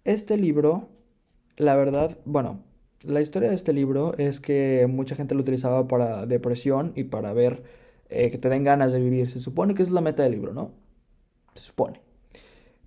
Este 0.05 0.37
libro, 0.37 0.89
la 1.57 1.77
verdad, 1.77 2.19
bueno, 2.25 2.63
la 3.03 3.21
historia 3.21 3.51
de 3.51 3.55
este 3.55 3.73
libro 3.73 4.15
es 4.19 4.41
que 4.41 4.87
mucha 4.89 5.15
gente 5.15 5.35
lo 5.35 5.41
utilizaba 5.41 5.87
para 5.87 6.27
depresión 6.27 6.93
y 6.97 7.05
para 7.05 7.33
ver 7.33 7.63
eh, 8.09 8.31
que 8.31 8.39
te 8.39 8.49
den 8.49 8.65
ganas 8.65 8.93
de 8.93 9.01
vivir. 9.01 9.29
Se 9.29 9.39
supone 9.39 9.75
que 9.75 9.83
es 9.83 9.91
la 9.91 10.01
meta 10.01 10.23
del 10.25 10.33
libro, 10.33 10.53
¿no? 10.53 10.73
Se 11.55 11.63
supone. 11.63 12.01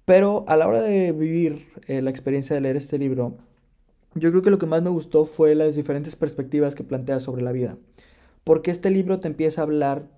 Pero 0.05 0.43
a 0.48 0.58
la 0.58 0.67
hora 0.67 0.81
de 0.81 1.12
vivir 1.12 1.67
eh, 1.88 2.01
la 2.01 2.10
experiencia 2.10 2.55
de 2.55 2.62
leer 2.62 2.75
este 2.75 2.98
libro, 2.98 3.38
yo 4.13 4.30
creo 4.32 4.41
que 4.41 4.50
lo 4.50 4.58
que 4.58 4.65
más 4.65 4.82
me 4.82 4.89
gustó 4.89 5.25
fue 5.25 5.56
las 5.56 5.75
diferentes 5.75 6.15
perspectivas 6.15 6.75
que 6.75 6.84
plantea 6.84 7.20
sobre 7.20 7.41
la 7.41 7.51
vida. 7.51 7.77
Porque 8.44 8.72
este 8.72 8.89
libro 8.89 9.20
te 9.20 9.27
empieza 9.27 9.62
a 9.62 9.63
hablar... 9.63 10.10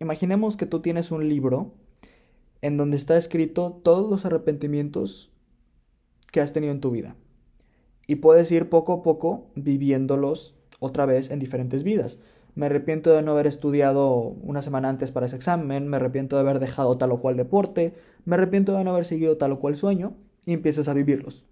Imaginemos 0.00 0.56
que 0.56 0.66
tú 0.66 0.80
tienes 0.80 1.12
un 1.12 1.28
libro 1.28 1.74
en 2.60 2.76
donde 2.76 2.96
está 2.96 3.16
escrito 3.16 3.80
todos 3.84 4.10
los 4.10 4.24
arrepentimientos 4.24 5.32
que 6.32 6.40
has 6.40 6.52
tenido 6.52 6.72
en 6.72 6.80
tu 6.80 6.90
vida. 6.90 7.14
Y 8.08 8.16
puedes 8.16 8.50
ir 8.50 8.68
poco 8.68 8.94
a 8.94 9.02
poco 9.02 9.50
viviéndolos 9.54 10.58
otra 10.80 11.06
vez 11.06 11.30
en 11.30 11.38
diferentes 11.38 11.84
vidas. 11.84 12.18
Me 12.54 12.66
arrepiento 12.66 13.12
de 13.12 13.22
no 13.22 13.32
haber 13.32 13.46
estudiado 13.46 14.10
una 14.42 14.62
semana 14.62 14.88
antes 14.88 15.12
para 15.12 15.26
ese 15.26 15.36
examen, 15.36 15.86
me 15.86 15.96
arrepiento 15.96 16.36
de 16.36 16.40
haber 16.40 16.58
dejado 16.58 16.98
tal 16.98 17.12
o 17.12 17.20
cual 17.20 17.36
deporte, 17.36 17.94
me 18.24 18.34
arrepiento 18.34 18.76
de 18.76 18.84
no 18.84 18.90
haber 18.90 19.04
seguido 19.04 19.36
tal 19.36 19.52
o 19.52 19.60
cual 19.60 19.76
sueño, 19.76 20.14
y 20.44 20.52
empiezas 20.52 20.88
a 20.88 20.94
vivirlos. 20.94 21.46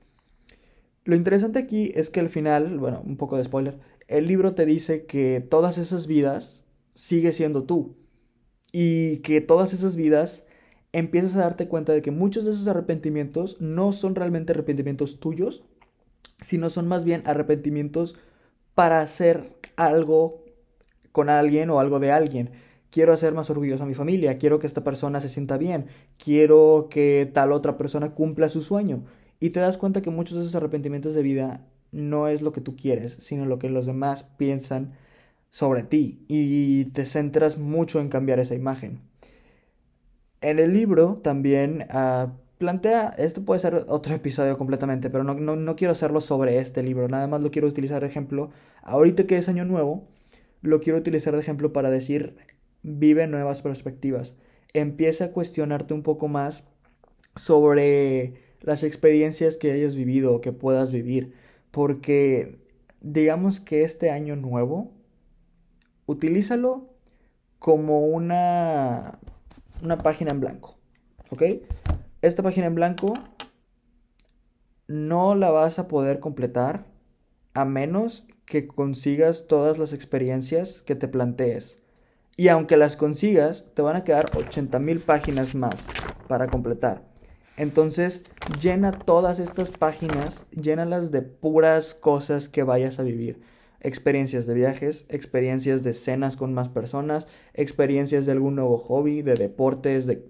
Lo 1.04 1.16
interesante 1.16 1.58
aquí 1.58 1.92
es 1.94 2.10
que 2.10 2.20
al 2.20 2.28
final, 2.28 2.78
bueno, 2.78 3.02
un 3.04 3.16
poco 3.16 3.36
de 3.36 3.44
spoiler, 3.44 3.78
el 4.08 4.26
libro 4.26 4.54
te 4.54 4.66
dice 4.66 5.06
que 5.06 5.40
todas 5.40 5.78
esas 5.78 6.06
vidas 6.06 6.64
sigue 6.94 7.32
siendo 7.32 7.64
tú. 7.64 7.96
Y 8.72 9.18
que 9.18 9.40
todas 9.40 9.72
esas 9.72 9.96
vidas 9.96 10.46
empiezas 10.92 11.36
a 11.36 11.40
darte 11.40 11.68
cuenta 11.68 11.92
de 11.92 12.02
que 12.02 12.10
muchos 12.10 12.44
de 12.44 12.52
esos 12.52 12.68
arrepentimientos 12.68 13.60
no 13.60 13.92
son 13.92 14.14
realmente 14.14 14.52
arrepentimientos 14.52 15.20
tuyos, 15.20 15.64
sino 16.40 16.70
son 16.70 16.88
más 16.88 17.04
bien 17.04 17.22
arrepentimientos 17.26 18.16
para 18.74 19.00
hacer 19.00 19.54
algo 19.76 20.44
con 21.12 21.28
alguien 21.28 21.70
o 21.70 21.80
algo 21.80 22.00
de 22.00 22.12
alguien. 22.12 22.50
Quiero 22.90 23.12
hacer 23.12 23.34
más 23.34 23.50
orgulloso 23.50 23.84
a 23.84 23.86
mi 23.86 23.94
familia, 23.94 24.38
quiero 24.38 24.58
que 24.58 24.66
esta 24.66 24.82
persona 24.82 25.20
se 25.20 25.28
sienta 25.28 25.58
bien, 25.58 25.86
quiero 26.18 26.88
que 26.90 27.30
tal 27.32 27.52
otra 27.52 27.76
persona 27.76 28.14
cumpla 28.14 28.48
su 28.48 28.62
sueño. 28.62 29.04
Y 29.40 29.50
te 29.50 29.60
das 29.60 29.78
cuenta 29.78 30.02
que 30.02 30.10
muchos 30.10 30.36
de 30.36 30.42
esos 30.42 30.54
arrepentimientos 30.54 31.14
de 31.14 31.22
vida 31.22 31.66
no 31.92 32.28
es 32.28 32.42
lo 32.42 32.52
que 32.52 32.60
tú 32.60 32.76
quieres, 32.76 33.14
sino 33.20 33.46
lo 33.46 33.58
que 33.58 33.70
los 33.70 33.86
demás 33.86 34.24
piensan 34.36 34.92
sobre 35.50 35.82
ti. 35.82 36.24
Y 36.28 36.84
te 36.86 37.06
centras 37.06 37.58
mucho 37.58 38.00
en 38.00 38.10
cambiar 38.10 38.38
esa 38.38 38.54
imagen. 38.54 39.00
En 40.42 40.58
el 40.58 40.72
libro 40.72 41.16
también 41.22 41.86
uh, 41.92 42.30
plantea, 42.58 43.14
esto 43.18 43.44
puede 43.44 43.60
ser 43.60 43.86
otro 43.88 44.14
episodio 44.16 44.56
completamente, 44.56 45.10
pero 45.10 45.24
no, 45.24 45.34
no, 45.34 45.56
no, 45.56 45.76
quiero 45.76 45.92
hacerlo 45.92 46.20
sobre 46.20 46.58
este 46.58 46.82
libro, 46.82 47.08
nada 47.08 47.26
más 47.26 47.42
lo 47.42 47.50
quiero 47.50 47.68
utilizar 47.68 48.02
de 48.02 48.08
ejemplo. 48.08 48.50
Ahorita 48.82 49.26
que 49.26 49.38
es 49.38 49.48
año 49.48 49.64
nuevo, 49.64 50.06
lo 50.62 50.80
quiero 50.80 50.98
utilizar 50.98 51.34
de 51.34 51.40
ejemplo 51.40 51.72
para 51.72 51.90
decir, 51.90 52.36
vive 52.82 53.26
nuevas 53.26 53.62
perspectivas. 53.62 54.36
Empieza 54.72 55.26
a 55.26 55.32
cuestionarte 55.32 55.94
un 55.94 56.02
poco 56.02 56.28
más 56.28 56.64
sobre 57.34 58.49
las 58.60 58.82
experiencias 58.82 59.56
que 59.56 59.72
hayas 59.72 59.94
vivido 59.94 60.34
o 60.34 60.40
que 60.40 60.52
puedas 60.52 60.92
vivir. 60.92 61.34
Porque 61.70 62.58
digamos 63.00 63.60
que 63.60 63.84
este 63.84 64.10
año 64.10 64.36
nuevo, 64.36 64.92
utilízalo 66.06 66.88
como 67.58 68.06
una, 68.06 69.18
una 69.82 69.98
página 69.98 70.30
en 70.30 70.40
blanco. 70.40 70.78
¿Ok? 71.30 71.42
Esta 72.22 72.42
página 72.42 72.66
en 72.66 72.74
blanco 72.74 73.14
no 74.88 75.34
la 75.34 75.50
vas 75.50 75.78
a 75.78 75.88
poder 75.88 76.18
completar 76.20 76.86
a 77.54 77.64
menos 77.64 78.26
que 78.44 78.66
consigas 78.66 79.46
todas 79.46 79.78
las 79.78 79.92
experiencias 79.92 80.82
que 80.82 80.96
te 80.96 81.08
plantees. 81.08 81.80
Y 82.36 82.48
aunque 82.48 82.76
las 82.76 82.96
consigas, 82.96 83.66
te 83.74 83.82
van 83.82 83.96
a 83.96 84.04
quedar 84.04 84.30
80.000 84.32 85.00
páginas 85.00 85.54
más 85.54 85.80
para 86.26 86.48
completar. 86.48 87.04
Entonces, 87.56 88.24
llena 88.58 88.92
todas 88.92 89.38
estas 89.38 89.70
páginas, 89.70 90.46
llénalas 90.50 91.10
de 91.10 91.22
puras 91.22 91.94
cosas 91.94 92.48
que 92.48 92.62
vayas 92.62 92.98
a 92.98 93.02
vivir. 93.02 93.40
Experiencias 93.80 94.46
de 94.46 94.54
viajes, 94.54 95.06
experiencias 95.08 95.82
de 95.82 95.94
cenas 95.94 96.36
con 96.36 96.52
más 96.52 96.68
personas, 96.68 97.28
experiencias 97.54 98.26
de 98.26 98.32
algún 98.32 98.56
nuevo 98.56 98.76
hobby, 98.78 99.22
de 99.22 99.34
deportes, 99.34 100.06
de 100.06 100.26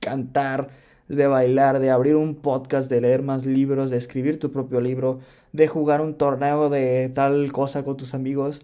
cantar, 0.00 0.68
de 1.08 1.26
bailar, 1.26 1.80
de 1.80 1.90
abrir 1.90 2.16
un 2.16 2.36
podcast, 2.36 2.90
de 2.90 3.00
leer 3.00 3.22
más 3.22 3.46
libros, 3.46 3.90
de 3.90 3.96
escribir 3.96 4.38
tu 4.38 4.52
propio 4.52 4.80
libro, 4.80 5.20
de 5.52 5.66
jugar 5.66 6.00
un 6.00 6.14
torneo 6.14 6.68
de 6.70 7.10
tal 7.14 7.50
cosa 7.52 7.84
con 7.84 7.96
tus 7.96 8.14
amigos. 8.14 8.62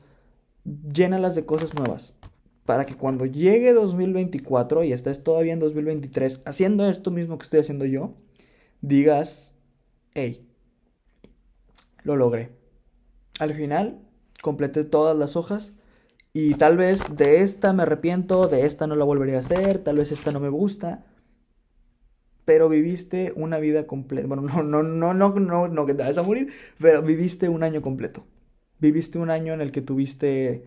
Llénalas 0.65 1.35
de 1.35 1.45
cosas 1.45 1.75
nuevas 1.75 2.15
para 2.67 2.87
que 2.87 2.95
cuando 2.95 3.27
llegue 3.27 3.73
2024 3.73 4.85
y 4.85 4.93
estés 4.93 5.25
todavía 5.25 5.55
en 5.55 5.59
2023 5.59 6.43
haciendo 6.45 6.89
esto 6.89 7.11
mismo 7.11 7.37
que 7.37 7.43
estoy 7.43 7.61
haciendo 7.61 7.85
yo, 7.85 8.15
digas, 8.81 9.55
hey, 10.15 10.47
lo 12.03 12.17
logré. 12.17 12.51
Al 13.39 13.55
final, 13.55 14.01
completé 14.43 14.85
todas 14.85 15.17
las 15.17 15.37
hojas 15.37 15.75
y 16.33 16.55
tal 16.55 16.77
vez 16.77 17.03
de 17.17 17.41
esta 17.41 17.73
me 17.73 17.83
arrepiento, 17.83 18.49
de 18.49 18.67
esta 18.67 18.87
no 18.87 18.95
la 18.95 19.05
volvería 19.05 19.39
a 19.39 19.41
hacer, 19.41 19.79
tal 19.83 19.97
vez 19.97 20.13
esta 20.13 20.31
no 20.31 20.41
me 20.41 20.49
gusta, 20.49 21.05
pero 22.45 22.69
viviste 22.69 23.33
una 23.37 23.59
vida 23.59 23.87
completa. 23.87 24.27
Bueno, 24.27 24.43
no, 24.63 24.63
no, 24.63 24.83
no, 24.83 25.15
no, 25.15 25.35
no, 25.39 25.69
no 25.69 25.87
que 25.87 25.95
te 25.95 26.03
vas 26.03 26.19
a 26.19 26.23
morir, 26.23 26.53
pero 26.79 27.03
viviste 27.03 27.49
un 27.49 27.63
año 27.63 27.83
completo. 27.83 28.25
Viviste 28.79 29.19
un 29.19 29.31
año 29.31 29.53
en 29.53 29.61
el 29.61 29.73
que 29.73 29.83
tuviste 29.83 30.65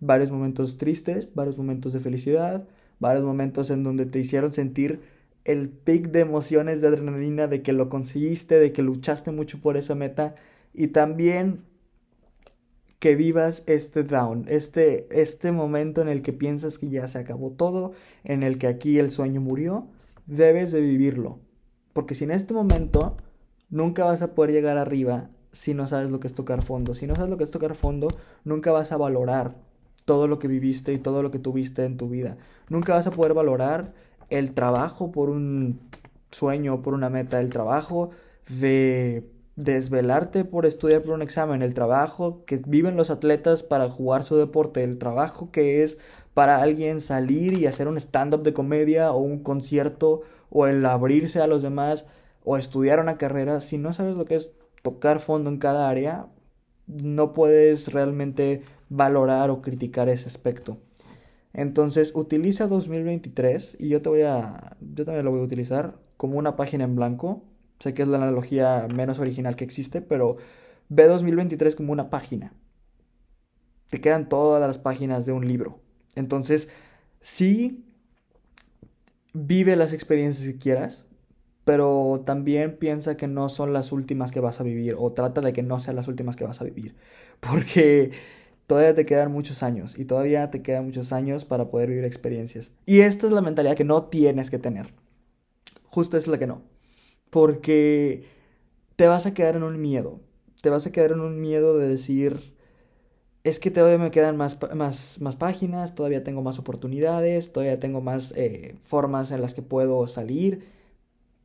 varios 0.00 0.30
momentos 0.30 0.78
tristes, 0.78 1.34
varios 1.34 1.58
momentos 1.58 1.92
de 1.92 2.00
felicidad, 2.00 2.66
varios 2.98 3.24
momentos 3.24 3.70
en 3.70 3.82
donde 3.82 4.06
te 4.06 4.18
hicieron 4.18 4.52
sentir 4.52 5.00
el 5.44 5.68
pic 5.68 6.10
de 6.10 6.20
emociones, 6.20 6.80
de 6.80 6.88
adrenalina, 6.88 7.46
de 7.46 7.62
que 7.62 7.72
lo 7.72 7.88
conseguiste, 7.88 8.58
de 8.58 8.72
que 8.72 8.82
luchaste 8.82 9.30
mucho 9.30 9.60
por 9.60 9.76
esa 9.76 9.94
meta 9.94 10.34
y 10.72 10.88
también 10.88 11.62
que 12.98 13.16
vivas 13.16 13.62
este 13.66 14.02
down, 14.02 14.46
este, 14.48 15.06
este 15.10 15.52
momento 15.52 16.00
en 16.00 16.08
el 16.08 16.22
que 16.22 16.32
piensas 16.32 16.78
que 16.78 16.88
ya 16.88 17.06
se 17.06 17.18
acabó 17.18 17.50
todo, 17.50 17.92
en 18.24 18.42
el 18.42 18.58
que 18.58 18.66
aquí 18.66 18.98
el 18.98 19.10
sueño 19.10 19.42
murió, 19.42 19.86
debes 20.26 20.72
de 20.72 20.80
vivirlo. 20.80 21.38
Porque 21.92 22.14
si 22.14 22.24
en 22.24 22.30
este 22.30 22.54
momento 22.54 23.16
nunca 23.68 24.04
vas 24.04 24.22
a 24.22 24.34
poder 24.34 24.52
llegar 24.52 24.78
arriba 24.78 25.28
si 25.52 25.74
no 25.74 25.86
sabes 25.86 26.10
lo 26.10 26.18
que 26.18 26.26
es 26.26 26.34
tocar 26.34 26.62
fondo. 26.62 26.94
Si 26.94 27.06
no 27.06 27.14
sabes 27.14 27.30
lo 27.30 27.36
que 27.36 27.44
es 27.44 27.50
tocar 27.50 27.74
fondo, 27.74 28.08
nunca 28.44 28.72
vas 28.72 28.90
a 28.90 28.96
valorar 28.96 29.54
todo 30.04 30.26
lo 30.26 30.38
que 30.38 30.48
viviste 30.48 30.92
y 30.92 30.98
todo 30.98 31.22
lo 31.22 31.30
que 31.30 31.38
tuviste 31.38 31.84
en 31.84 31.96
tu 31.96 32.08
vida. 32.08 32.36
Nunca 32.68 32.94
vas 32.94 33.06
a 33.06 33.10
poder 33.10 33.34
valorar 33.34 33.94
el 34.30 34.52
trabajo 34.52 35.12
por 35.12 35.30
un 35.30 35.80
sueño, 36.30 36.82
por 36.82 36.94
una 36.94 37.10
meta, 37.10 37.40
el 37.40 37.50
trabajo 37.50 38.10
de 38.48 39.30
desvelarte 39.56 40.44
por 40.44 40.66
estudiar 40.66 41.02
por 41.02 41.14
un 41.14 41.22
examen, 41.22 41.62
el 41.62 41.74
trabajo 41.74 42.44
que 42.44 42.56
viven 42.66 42.96
los 42.96 43.10
atletas 43.10 43.62
para 43.62 43.88
jugar 43.88 44.24
su 44.24 44.36
deporte, 44.36 44.82
el 44.82 44.98
trabajo 44.98 45.50
que 45.52 45.82
es 45.84 45.98
para 46.34 46.60
alguien 46.60 47.00
salir 47.00 47.54
y 47.54 47.66
hacer 47.66 47.86
un 47.86 47.96
stand-up 47.96 48.42
de 48.42 48.52
comedia 48.52 49.12
o 49.12 49.18
un 49.18 49.42
concierto 49.42 50.22
o 50.50 50.66
el 50.66 50.84
abrirse 50.84 51.40
a 51.40 51.46
los 51.46 51.62
demás 51.62 52.06
o 52.44 52.56
estudiar 52.58 53.00
una 53.00 53.16
carrera, 53.16 53.60
si 53.60 53.78
no 53.78 53.92
sabes 53.92 54.16
lo 54.16 54.24
que 54.24 54.34
es 54.34 54.52
tocar 54.82 55.20
fondo 55.20 55.48
en 55.50 55.58
cada 55.58 55.88
área, 55.88 56.26
no 56.86 57.32
puedes 57.32 57.92
realmente 57.92 58.62
valorar 58.88 59.50
o 59.50 59.62
criticar 59.62 60.08
ese 60.08 60.28
aspecto. 60.28 60.78
Entonces, 61.54 62.12
utiliza 62.14 62.66
2023 62.66 63.76
y 63.78 63.88
yo 63.88 64.02
te 64.02 64.08
voy 64.08 64.22
a 64.22 64.76
yo 64.80 65.04
también 65.04 65.24
lo 65.24 65.30
voy 65.30 65.40
a 65.40 65.44
utilizar 65.44 65.98
como 66.16 66.38
una 66.38 66.56
página 66.56 66.84
en 66.84 66.96
blanco. 66.96 67.44
Sé 67.78 67.94
que 67.94 68.02
es 68.02 68.08
la 68.08 68.18
analogía 68.18 68.86
menos 68.94 69.18
original 69.18 69.56
que 69.56 69.64
existe, 69.64 70.00
pero 70.00 70.36
ve 70.88 71.06
2023 71.06 71.76
como 71.76 71.92
una 71.92 72.10
página. 72.10 72.52
Te 73.88 74.00
quedan 74.00 74.28
todas 74.28 74.60
las 74.60 74.78
páginas 74.78 75.26
de 75.26 75.32
un 75.32 75.46
libro. 75.46 75.78
Entonces, 76.16 76.68
sí 77.20 77.84
vive 79.32 79.76
las 79.76 79.92
experiencias 79.92 80.48
que 80.48 80.58
quieras, 80.58 81.06
pero 81.64 82.22
también 82.24 82.76
piensa 82.78 83.16
que 83.16 83.26
no 83.26 83.48
son 83.48 83.72
las 83.72 83.92
últimas 83.92 84.30
que 84.32 84.40
vas 84.40 84.60
a 84.60 84.64
vivir 84.64 84.94
o 84.98 85.12
trata 85.12 85.40
de 85.40 85.52
que 85.52 85.62
no 85.62 85.80
sean 85.80 85.96
las 85.96 86.08
últimas 86.08 86.36
que 86.36 86.44
vas 86.44 86.60
a 86.60 86.64
vivir, 86.64 86.94
porque 87.40 88.12
todavía 88.66 88.94
te 88.94 89.06
quedan 89.06 89.32
muchos 89.32 89.62
años 89.62 89.98
y 89.98 90.04
todavía 90.04 90.50
te 90.50 90.62
quedan 90.62 90.86
muchos 90.86 91.12
años 91.12 91.44
para 91.44 91.70
poder 91.70 91.88
vivir 91.90 92.04
experiencias. 92.04 92.72
Y 92.86 93.00
esta 93.00 93.26
es 93.26 93.32
la 93.32 93.40
mentalidad 93.40 93.76
que 93.76 93.84
no 93.84 94.04
tienes 94.04 94.50
que 94.50 94.58
tener. 94.58 94.94
Justo 95.84 96.16
es 96.16 96.26
la 96.26 96.38
que 96.38 96.46
no. 96.46 96.62
Porque 97.30 98.24
te 98.96 99.06
vas 99.06 99.26
a 99.26 99.34
quedar 99.34 99.56
en 99.56 99.62
un 99.62 99.80
miedo. 99.80 100.20
Te 100.62 100.70
vas 100.70 100.86
a 100.86 100.92
quedar 100.92 101.12
en 101.12 101.20
un 101.20 101.40
miedo 101.40 101.76
de 101.78 101.88
decir, 101.88 102.54
es 103.44 103.58
que 103.58 103.70
todavía 103.70 103.98
me 103.98 104.10
quedan 104.10 104.36
más, 104.36 104.58
más, 104.74 105.20
más 105.20 105.36
páginas, 105.36 105.94
todavía 105.94 106.24
tengo 106.24 106.42
más 106.42 106.58
oportunidades, 106.58 107.52
todavía 107.52 107.78
tengo 107.78 108.00
más 108.00 108.32
eh, 108.36 108.76
formas 108.84 109.30
en 109.30 109.42
las 109.42 109.54
que 109.54 109.62
puedo 109.62 110.06
salir. 110.06 110.66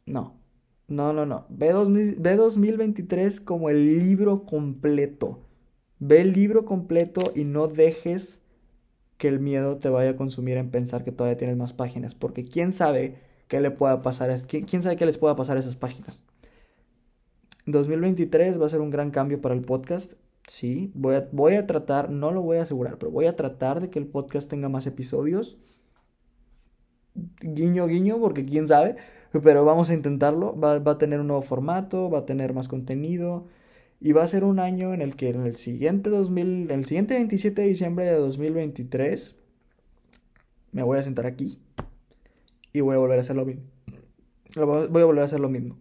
No, 0.05 0.35
no, 0.87 1.13
no, 1.13 1.25
no. 1.25 1.45
Ve, 1.49 1.73
ve 2.17 2.35
2023 2.35 3.41
como 3.41 3.69
el 3.69 3.99
libro 3.99 4.45
completo. 4.45 5.48
Ve 5.99 6.21
el 6.21 6.33
libro 6.33 6.65
completo 6.65 7.31
y 7.35 7.43
no 7.43 7.67
dejes 7.67 8.39
que 9.17 9.27
el 9.27 9.39
miedo 9.39 9.77
te 9.77 9.89
vaya 9.89 10.11
a 10.11 10.15
consumir 10.15 10.57
en 10.57 10.71
pensar 10.71 11.03
que 11.03 11.11
todavía 11.11 11.37
tienes 11.37 11.57
más 11.57 11.73
páginas, 11.73 12.15
porque 12.15 12.45
quién 12.45 12.71
sabe 12.71 13.15
qué 13.49 13.59
le 13.59 13.69
pueda 13.69 14.01
pasar, 14.01 14.33
quién 14.47 14.81
sabe 14.81 14.95
qué 14.95 15.05
les 15.05 15.17
pueda 15.17 15.35
pasar 15.35 15.57
a 15.57 15.59
esas 15.59 15.75
páginas. 15.75 16.21
2023 17.65 18.59
va 18.59 18.65
a 18.65 18.69
ser 18.69 18.81
un 18.81 18.89
gran 18.89 19.11
cambio 19.11 19.41
para 19.41 19.55
el 19.55 19.61
podcast. 19.61 20.13
Sí, 20.47 20.91
voy 20.95 21.15
a, 21.15 21.27
voy 21.31 21.55
a 21.55 21.67
tratar, 21.67 22.09
no 22.09 22.31
lo 22.31 22.41
voy 22.41 22.57
a 22.57 22.63
asegurar, 22.63 22.97
pero 22.97 23.11
voy 23.11 23.25
a 23.25 23.35
tratar 23.35 23.81
de 23.81 23.89
que 23.89 23.99
el 23.99 24.07
podcast 24.07 24.49
tenga 24.49 24.69
más 24.69 24.87
episodios. 24.87 25.57
Guiño, 27.41 27.87
guiño, 27.87 28.19
porque 28.19 28.45
quién 28.45 28.67
sabe, 28.67 28.95
pero 29.43 29.65
vamos 29.65 29.89
a 29.89 29.93
intentarlo. 29.93 30.57
Va, 30.57 30.79
va 30.79 30.93
a 30.93 30.97
tener 30.97 31.19
un 31.19 31.27
nuevo 31.27 31.41
formato, 31.41 32.09
va 32.09 32.19
a 32.19 32.25
tener 32.25 32.53
más 32.53 32.67
contenido. 32.67 33.45
Y 34.01 34.13
va 34.13 34.23
a 34.23 34.27
ser 34.27 34.43
un 34.43 34.59
año 34.59 34.93
en 34.93 35.01
el 35.01 35.15
que 35.15 35.29
en 35.29 35.45
el 35.45 35.57
siguiente 35.57 36.09
2000, 36.09 36.71
en 36.71 36.79
el 36.79 36.85
siguiente 36.85 37.15
27 37.15 37.61
de 37.61 37.67
diciembre 37.67 38.05
de 38.05 38.13
2023 38.13 39.35
me 40.71 40.83
voy 40.83 40.99
a 40.99 41.03
sentar 41.03 41.25
aquí 41.25 41.59
y 42.71 42.81
voy 42.81 42.95
a 42.95 42.99
volver 42.99 43.17
a 43.17 43.21
hacer 43.21 43.35
lo 43.35 43.45
mismo. 43.45 43.63
Voy 44.55 45.01
a 45.01 45.05
volver 45.05 45.23
a 45.23 45.25
hacer 45.25 45.39
lo 45.39 45.49
mismo. 45.49 45.77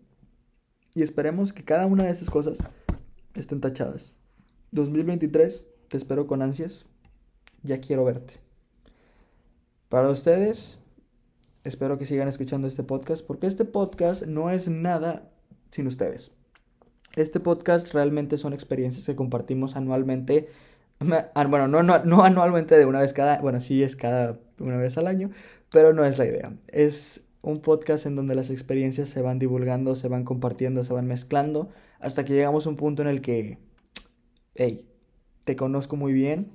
Y 0.95 1.03
esperemos 1.03 1.53
que 1.53 1.65
cada 1.65 1.87
una 1.87 2.05
de 2.05 2.11
esas 2.11 2.31
cosas 2.31 2.59
estén 3.35 3.61
tachadas. 3.61 4.13
2023, 4.73 5.69
te 5.89 5.97
espero 5.97 6.27
con 6.27 6.43
ansias. 6.43 6.87
Ya 7.63 7.81
quiero 7.81 8.05
verte. 8.05 8.35
Para 9.89 10.11
ustedes, 10.11 10.79
espero 11.65 11.99
que 11.99 12.07
sigan 12.07 12.29
escuchando 12.29 12.67
este 12.67 12.83
podcast 12.83 13.25
porque 13.25 13.47
este 13.47 13.65
podcast 13.65 14.25
no 14.25 14.51
es 14.51 14.69
nada 14.69 15.31
sin 15.71 15.87
ustedes. 15.87 16.33
Este 17.17 17.41
podcast 17.41 17.93
realmente 17.93 18.39
son 18.39 18.53
experiencias 18.53 19.07
que 19.07 19.17
compartimos 19.17 19.77
anualmente. 19.77 20.49
Ah, 21.35 21.47
bueno, 21.47 21.69
no, 21.69 21.83
no, 21.83 22.05
no 22.05 22.23
anualmente 22.25 22.77
de 22.77 22.85
una 22.85 23.01
vez 23.01 23.13
cada, 23.13 23.41
bueno, 23.41 23.61
sí 23.61 23.83
es 23.83 23.97
cada 23.97 24.39
una 24.59 24.77
vez 24.77 24.99
al 24.99 25.07
año, 25.07 25.31
pero 25.71 25.93
no 25.93 26.05
es 26.05 26.19
la 26.19 26.27
idea. 26.27 26.53
Es 26.69 27.25
un 27.43 27.61
podcast 27.61 28.07
en 28.07 28.17
donde 28.17 28.35
las 28.35 28.51
experiencias 28.51 29.09
se 29.09 29.23
van 29.23 29.39
divulgando, 29.39 29.95
se 29.95 30.09
van 30.09 30.25
compartiendo, 30.25 30.83
se 30.85 30.93
van 30.93 31.07
mezclando, 31.07 31.71
hasta 32.01 32.25
que 32.25 32.35
llegamos 32.35 32.67
a 32.67 32.71
un 32.71 32.77
punto 32.77 33.03
en 33.03 33.09
el 33.09 33.21
que, 33.21 33.59
hey, 34.55 34.87
te 35.45 35.57
conozco 35.57 35.97
muy 35.97 36.13
bien 36.13 36.51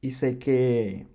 y 0.00 0.12
sé 0.12 0.38
que, 0.38 1.06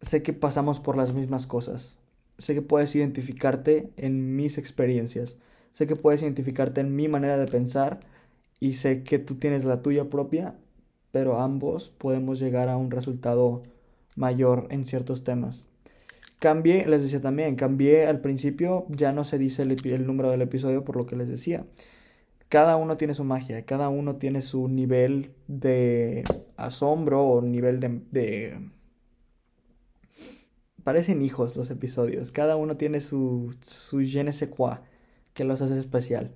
sé 0.00 0.22
que 0.22 0.32
pasamos 0.32 0.80
por 0.80 0.96
las 0.96 1.12
mismas 1.12 1.46
cosas. 1.46 1.98
Sé 2.38 2.54
que 2.54 2.62
puedes 2.62 2.94
identificarte 2.96 3.92
en 3.96 4.36
mis 4.36 4.58
experiencias 4.58 5.36
sé 5.72 5.86
que 5.86 5.96
puedes 5.96 6.22
identificarte 6.22 6.80
en 6.80 6.94
mi 6.94 7.08
manera 7.08 7.38
de 7.38 7.46
pensar 7.46 8.00
y 8.60 8.74
sé 8.74 9.02
que 9.02 9.18
tú 9.18 9.36
tienes 9.36 9.64
la 9.64 9.82
tuya 9.82 10.08
propia, 10.08 10.54
pero 11.10 11.40
ambos 11.40 11.90
podemos 11.90 12.38
llegar 12.38 12.68
a 12.68 12.76
un 12.76 12.90
resultado 12.90 13.62
mayor 14.14 14.66
en 14.70 14.84
ciertos 14.84 15.24
temas. 15.24 15.66
Cambié, 16.38 16.86
les 16.86 17.02
decía 17.02 17.20
también, 17.20 17.56
cambié 17.56 18.06
al 18.06 18.20
principio, 18.20 18.86
ya 18.88 19.12
no 19.12 19.24
se 19.24 19.38
dice 19.38 19.62
el, 19.62 20.06
número 20.06 20.30
del 20.30 20.42
episodio 20.42 20.84
por 20.84 20.96
lo 20.96 21.06
que 21.06 21.16
les 21.16 21.28
decía. 21.28 21.66
Cada 22.48 22.76
uno 22.76 22.96
tiene 22.96 23.14
su 23.14 23.24
magia, 23.24 23.64
cada 23.64 23.88
uno 23.88 24.16
tiene 24.16 24.42
su 24.42 24.68
nivel 24.68 25.32
de 25.46 26.24
asombro 26.56 27.24
o 27.24 27.42
nivel 27.42 27.80
de. 27.80 28.70
Parecen 30.84 31.22
hijos 31.22 31.56
los 31.56 31.70
episodios, 31.70 32.32
cada 32.32 32.56
uno 32.56 32.76
tiene 32.76 33.00
su, 33.00 33.54
su 33.62 34.02
je 34.02 34.24
ne 34.24 34.32
sais 34.32 34.50
quoi 34.50 34.78
que 35.34 35.44
los 35.44 35.60
hace 35.62 35.78
especial. 35.78 36.32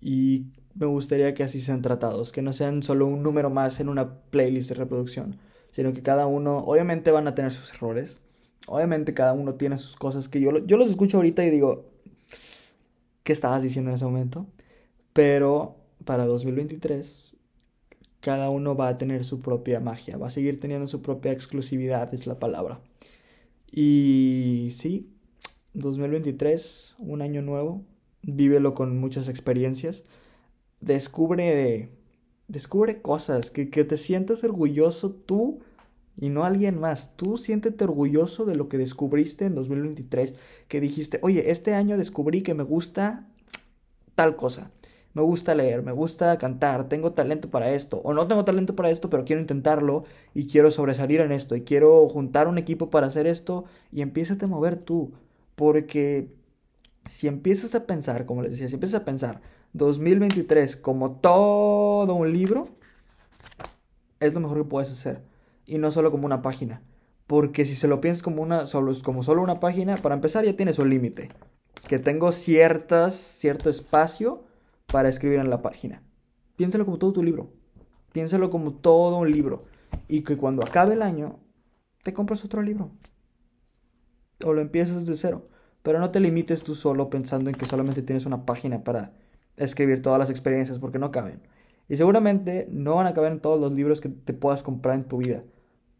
Y 0.00 0.46
me 0.74 0.86
gustaría 0.86 1.34
que 1.34 1.42
así 1.42 1.60
sean 1.60 1.82
tratados, 1.82 2.32
que 2.32 2.42
no 2.42 2.52
sean 2.52 2.82
solo 2.82 3.06
un 3.06 3.22
número 3.22 3.50
más 3.50 3.80
en 3.80 3.88
una 3.88 4.20
playlist 4.30 4.70
de 4.70 4.76
reproducción, 4.76 5.38
sino 5.72 5.92
que 5.92 6.02
cada 6.02 6.26
uno, 6.26 6.58
obviamente 6.58 7.10
van 7.10 7.28
a 7.28 7.34
tener 7.34 7.52
sus 7.52 7.74
errores, 7.74 8.20
obviamente 8.66 9.14
cada 9.14 9.32
uno 9.32 9.54
tiene 9.54 9.78
sus 9.78 9.96
cosas 9.96 10.28
que 10.28 10.40
yo, 10.40 10.58
yo 10.66 10.76
los 10.76 10.90
escucho 10.90 11.18
ahorita 11.18 11.44
y 11.44 11.50
digo, 11.50 11.90
¿qué 13.22 13.32
estabas 13.32 13.62
diciendo 13.62 13.90
en 13.90 13.96
ese 13.96 14.04
momento? 14.04 14.46
Pero 15.12 15.76
para 16.04 16.26
2023, 16.26 17.36
cada 18.20 18.50
uno 18.50 18.76
va 18.76 18.88
a 18.88 18.96
tener 18.96 19.24
su 19.24 19.40
propia 19.40 19.80
magia, 19.80 20.16
va 20.18 20.28
a 20.28 20.30
seguir 20.30 20.60
teniendo 20.60 20.86
su 20.86 21.02
propia 21.02 21.32
exclusividad, 21.32 22.12
es 22.14 22.26
la 22.26 22.38
palabra. 22.38 22.80
Y 23.72 24.74
sí, 24.78 25.10
2023, 25.74 26.96
un 26.98 27.22
año 27.22 27.42
nuevo, 27.42 27.84
vívelo 28.22 28.74
con 28.74 28.98
muchas 28.98 29.28
experiencias, 29.28 30.04
descubre, 30.80 31.90
descubre 32.48 33.02
cosas, 33.02 33.50
que, 33.50 33.70
que 33.70 33.84
te 33.84 33.96
sientas 33.96 34.44
orgulloso 34.44 35.10
tú 35.10 35.60
y 36.20 36.28
no 36.28 36.44
alguien 36.44 36.78
más. 36.78 37.16
Tú 37.16 37.36
siéntete 37.38 37.84
orgulloso 37.84 38.44
de 38.44 38.54
lo 38.54 38.68
que 38.68 38.78
descubriste 38.78 39.46
en 39.46 39.54
2023, 39.54 40.34
que 40.68 40.80
dijiste, 40.80 41.18
oye, 41.22 41.50
este 41.50 41.74
año 41.74 41.96
descubrí 41.96 42.42
que 42.42 42.54
me 42.54 42.62
gusta 42.62 43.26
tal 44.14 44.36
cosa. 44.36 44.70
me 45.14 45.22
gusta 45.22 45.54
leer, 45.54 45.82
me 45.82 45.92
gusta 45.92 46.38
cantar, 46.38 46.88
tengo 46.88 47.12
talento 47.12 47.50
para 47.50 47.72
esto, 47.72 48.00
o 48.04 48.14
no 48.14 48.28
tengo 48.28 48.44
talento 48.44 48.76
para 48.76 48.90
esto, 48.90 49.10
pero 49.10 49.24
quiero 49.24 49.40
intentarlo 49.40 50.04
y 50.34 50.46
quiero 50.46 50.70
sobresalir 50.70 51.20
en 51.20 51.32
esto 51.32 51.56
y 51.56 51.62
quiero 51.62 52.08
juntar 52.08 52.46
un 52.48 52.58
equipo 52.58 52.90
para 52.90 53.08
hacer 53.08 53.26
esto 53.26 53.64
y 53.92 54.02
empiezas 54.02 54.40
a 54.42 54.46
mover 54.46 54.76
tú, 54.76 55.12
porque 55.56 56.28
si 57.04 57.28
empiezas 57.28 57.74
a 57.74 57.86
pensar, 57.86 58.26
como 58.26 58.42
les 58.42 58.52
decía, 58.52 58.68
si 58.68 58.74
empiezas 58.74 59.00
a 59.00 59.04
pensar 59.04 59.40
2023 59.72 60.76
como 60.76 61.12
todo 61.12 62.14
un 62.14 62.32
libro, 62.32 62.68
es 64.20 64.34
lo 64.34 64.40
mejor 64.40 64.58
que 64.58 64.64
puedes 64.64 64.90
hacer 64.90 65.22
y 65.66 65.78
no 65.78 65.90
solo 65.92 66.10
como 66.10 66.26
una 66.26 66.42
página. 66.42 66.82
Porque 67.26 67.64
si 67.64 67.76
se 67.76 67.86
lo 67.86 68.00
piensas 68.00 68.22
como, 68.22 68.42
una, 68.42 68.66
solo, 68.66 68.92
como 69.04 69.22
solo 69.22 69.40
una 69.42 69.60
página, 69.60 69.96
para 69.96 70.16
empezar 70.16 70.44
ya 70.44 70.56
tienes 70.56 70.80
un 70.80 70.90
límite. 70.90 71.30
Que 71.88 72.00
tengo 72.00 72.32
ciertas, 72.32 73.14
cierto 73.14 73.70
espacio 73.70 74.42
para 74.86 75.08
escribir 75.08 75.38
en 75.38 75.48
la 75.48 75.62
página. 75.62 76.02
Piénsalo 76.56 76.84
como 76.84 76.98
todo 76.98 77.12
tu 77.12 77.22
libro. 77.22 77.52
Piénsalo 78.12 78.50
como 78.50 78.74
todo 78.74 79.18
un 79.18 79.30
libro. 79.30 79.64
Y 80.08 80.22
que 80.22 80.36
cuando 80.36 80.64
acabe 80.64 80.94
el 80.94 81.02
año, 81.02 81.38
te 82.02 82.12
compras 82.12 82.44
otro 82.44 82.62
libro. 82.62 82.90
O 84.44 84.52
lo 84.52 84.60
empiezas 84.60 85.06
de 85.06 85.14
cero. 85.14 85.46
Pero 85.82 85.98
no 85.98 86.10
te 86.10 86.20
limites 86.20 86.62
tú 86.62 86.74
solo 86.74 87.10
pensando 87.10 87.50
en 87.50 87.56
que 87.56 87.64
solamente 87.64 88.02
tienes 88.02 88.26
una 88.26 88.44
página 88.44 88.84
para 88.84 89.12
escribir 89.56 90.02
todas 90.02 90.18
las 90.18 90.30
experiencias, 90.30 90.78
porque 90.78 90.98
no 90.98 91.10
caben. 91.10 91.40
Y 91.88 91.96
seguramente 91.96 92.68
no 92.70 92.96
van 92.96 93.06
a 93.06 93.14
caber 93.14 93.32
en 93.32 93.40
todos 93.40 93.60
los 93.60 93.72
libros 93.72 94.00
que 94.00 94.08
te 94.08 94.32
puedas 94.32 94.62
comprar 94.62 94.94
en 94.94 95.04
tu 95.04 95.18
vida. 95.18 95.42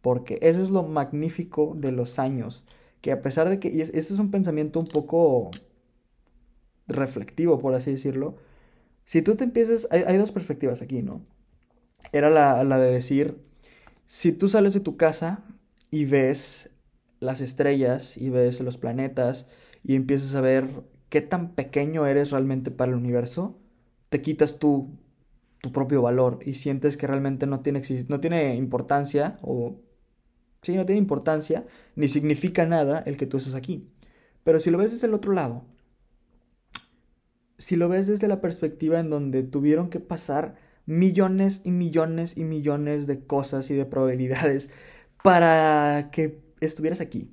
Porque 0.03 0.39
eso 0.43 0.63
es 0.63 0.71
lo 0.71 0.83
magnífico 0.83 1.75
de 1.77 1.93
los 1.93 2.19
años. 2.19 2.65
Que 3.01 3.13
a 3.13 3.23
pesar 3.23 3.49
de 3.49 3.59
que, 3.59 3.69
y 3.69 3.81
este 3.81 3.99
es 3.99 4.19
un 4.19 4.31
pensamiento 4.31 4.79
un 4.79 4.87
poco 4.87 5.51
reflectivo, 6.87 7.59
por 7.59 7.75
así 7.75 7.93
decirlo, 7.93 8.37
si 9.05 9.23
tú 9.23 9.35
te 9.35 9.45
empiezas, 9.45 9.89
hay, 9.91 10.17
dos 10.17 10.33
perspectivas 10.33 10.83
aquí, 10.83 11.03
¿no? 11.03 11.23
Era 12.13 12.31
la, 12.31 12.63
la 12.65 12.79
de 12.79 12.93
decir, 12.93 13.39
si 14.07 14.33
tú 14.33 14.49
sales 14.49 14.75
de 14.75 14.81
tu 14.81 14.97
casa 14.97 15.43
y 15.91 16.05
ves 16.05 16.70
las 17.21 17.41
estrellas 17.41 18.17
y 18.17 18.31
ves 18.31 18.61
los 18.61 18.79
planetas 18.79 19.47
y 19.85 19.95
empiezas 19.95 20.35
a 20.35 20.41
ver 20.41 20.69
qué 21.09 21.21
tan 21.21 21.55
pequeño 21.55 22.07
eres 22.07 22.31
realmente 22.31 22.71
para 22.71 22.93
el 22.93 22.99
universo, 22.99 23.59
te 24.09 24.21
quitas 24.21 24.59
tú 24.59 24.99
tu 25.61 25.73
propio 25.73 26.01
valor 26.01 26.39
y 26.45 26.55
sientes 26.55 26.97
que 26.97 27.07
realmente 27.07 27.47
no 27.47 27.61
tiene, 27.61 27.83
no 28.09 28.21
tiene 28.21 28.57
importancia 28.57 29.39
o 29.43 29.79
Sí, 30.63 30.77
no 30.77 30.85
tiene 30.85 30.99
importancia 30.99 31.67
ni 31.97 32.09
significa 32.09 32.67
nada 32.67 33.03
el 33.07 33.17
que 33.17 33.27
tú 33.27 33.39
estés 33.39 33.55
aquí. 33.55 33.89
Pero 34.45 34.61
si 34.61 34.71
lo 34.71 34.79
ves 34.79 34.93
desde 34.93 35.07
el 35.07 35.15
otro 35.15 35.33
lado, 35.33 35.65
si 37.59 37.77
lo 37.77 37.89
ves 37.89 38.07
desde 38.07 38.29
la 38.29 38.41
perspectiva 38.41 39.01
en 39.01 39.11
donde 39.11 39.43
tuvieron 39.43 39.91
que 39.91 40.01
pasar 40.01 40.57
millones 40.87 41.63
y 41.65 41.71
millones 41.71 42.37
y 42.37 42.45
millones 42.45 43.07
de 43.07 43.25
cosas 43.25 43.71
y 43.71 43.75
de 43.75 43.87
probabilidades 43.87 44.71
para 45.23 46.11
que 46.11 46.41
estuvieras 46.61 47.01
aquí. 47.01 47.31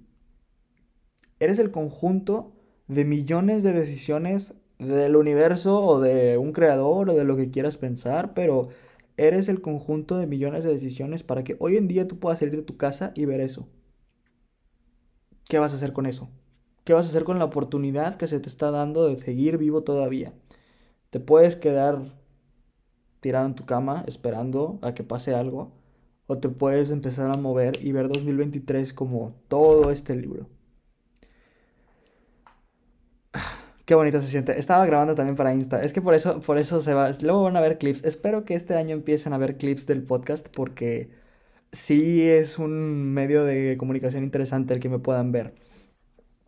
Eres 1.39 1.59
el 1.59 1.71
conjunto 1.71 2.53
de 2.87 3.05
millones 3.05 3.63
de 3.63 3.73
decisiones 3.73 4.53
del 4.79 5.15
universo 5.15 5.83
o 5.83 5.99
de 5.99 6.37
un 6.37 6.51
creador 6.51 7.09
o 7.09 7.15
de 7.15 7.23
lo 7.23 7.35
que 7.35 7.49
quieras 7.49 7.77
pensar, 7.77 8.33
pero 8.33 8.69
Eres 9.17 9.49
el 9.49 9.61
conjunto 9.61 10.19
de 10.19 10.27
millones 10.27 10.63
de 10.63 10.71
decisiones 10.71 11.23
para 11.23 11.43
que 11.43 11.55
hoy 11.59 11.75
en 11.75 11.87
día 11.87 12.07
tú 12.07 12.19
puedas 12.19 12.37
salir 12.37 12.55
de 12.55 12.61
tu 12.61 12.77
casa 12.77 13.11
y 13.15 13.25
ver 13.25 13.41
eso. 13.41 13.67
¿Qué 15.49 15.57
vas 15.57 15.73
a 15.73 15.77
hacer 15.77 15.91
con 15.91 16.05
eso? 16.05 16.29
¿Qué 16.83 16.93
vas 16.93 17.07
a 17.07 17.09
hacer 17.09 17.23
con 17.23 17.39
la 17.39 17.45
oportunidad 17.45 18.15
que 18.15 18.27
se 18.27 18.39
te 18.39 18.47
está 18.47 18.69
dando 18.69 19.07
de 19.07 19.17
seguir 19.17 19.57
vivo 19.57 19.81
todavía? 19.81 20.33
Te 21.09 21.19
puedes 21.19 21.55
quedar 21.55 22.13
tirado 23.19 23.47
en 23.47 23.55
tu 23.55 23.65
cama 23.65 24.03
esperando 24.05 24.77
a 24.83 24.93
que 24.93 25.03
pase 25.03 25.33
algo 25.33 25.71
o 26.27 26.37
te 26.39 26.49
puedes 26.49 26.91
empezar 26.91 27.31
a 27.31 27.39
mover 27.39 27.83
y 27.83 27.91
ver 27.93 28.09
2023 28.09 28.93
como 28.93 29.35
todo 29.47 29.91
este 29.91 30.15
libro. 30.15 30.47
Qué 33.85 33.95
bonito 33.95 34.21
se 34.21 34.27
siente. 34.27 34.59
Estaba 34.59 34.85
grabando 34.85 35.15
también 35.15 35.35
para 35.35 35.53
Insta. 35.53 35.81
Es 35.81 35.93
que 35.93 36.01
por 36.01 36.13
eso, 36.13 36.41
por 36.41 36.57
eso 36.57 36.81
se 36.81 36.93
va. 36.93 37.09
Luego 37.21 37.43
van 37.43 37.55
a 37.57 37.61
ver 37.61 37.77
clips. 37.77 38.03
Espero 38.03 38.45
que 38.45 38.55
este 38.55 38.75
año 38.75 38.93
empiecen 38.93 39.33
a 39.33 39.37
ver 39.37 39.57
clips 39.57 39.87
del 39.87 40.03
podcast 40.03 40.47
porque 40.55 41.09
sí 41.71 42.21
es 42.23 42.59
un 42.59 43.13
medio 43.13 43.45
de 43.45 43.77
comunicación 43.77 44.23
interesante 44.23 44.73
el 44.73 44.79
que 44.81 44.89
me 44.89 44.99
puedan 44.99 45.31
ver. 45.31 45.53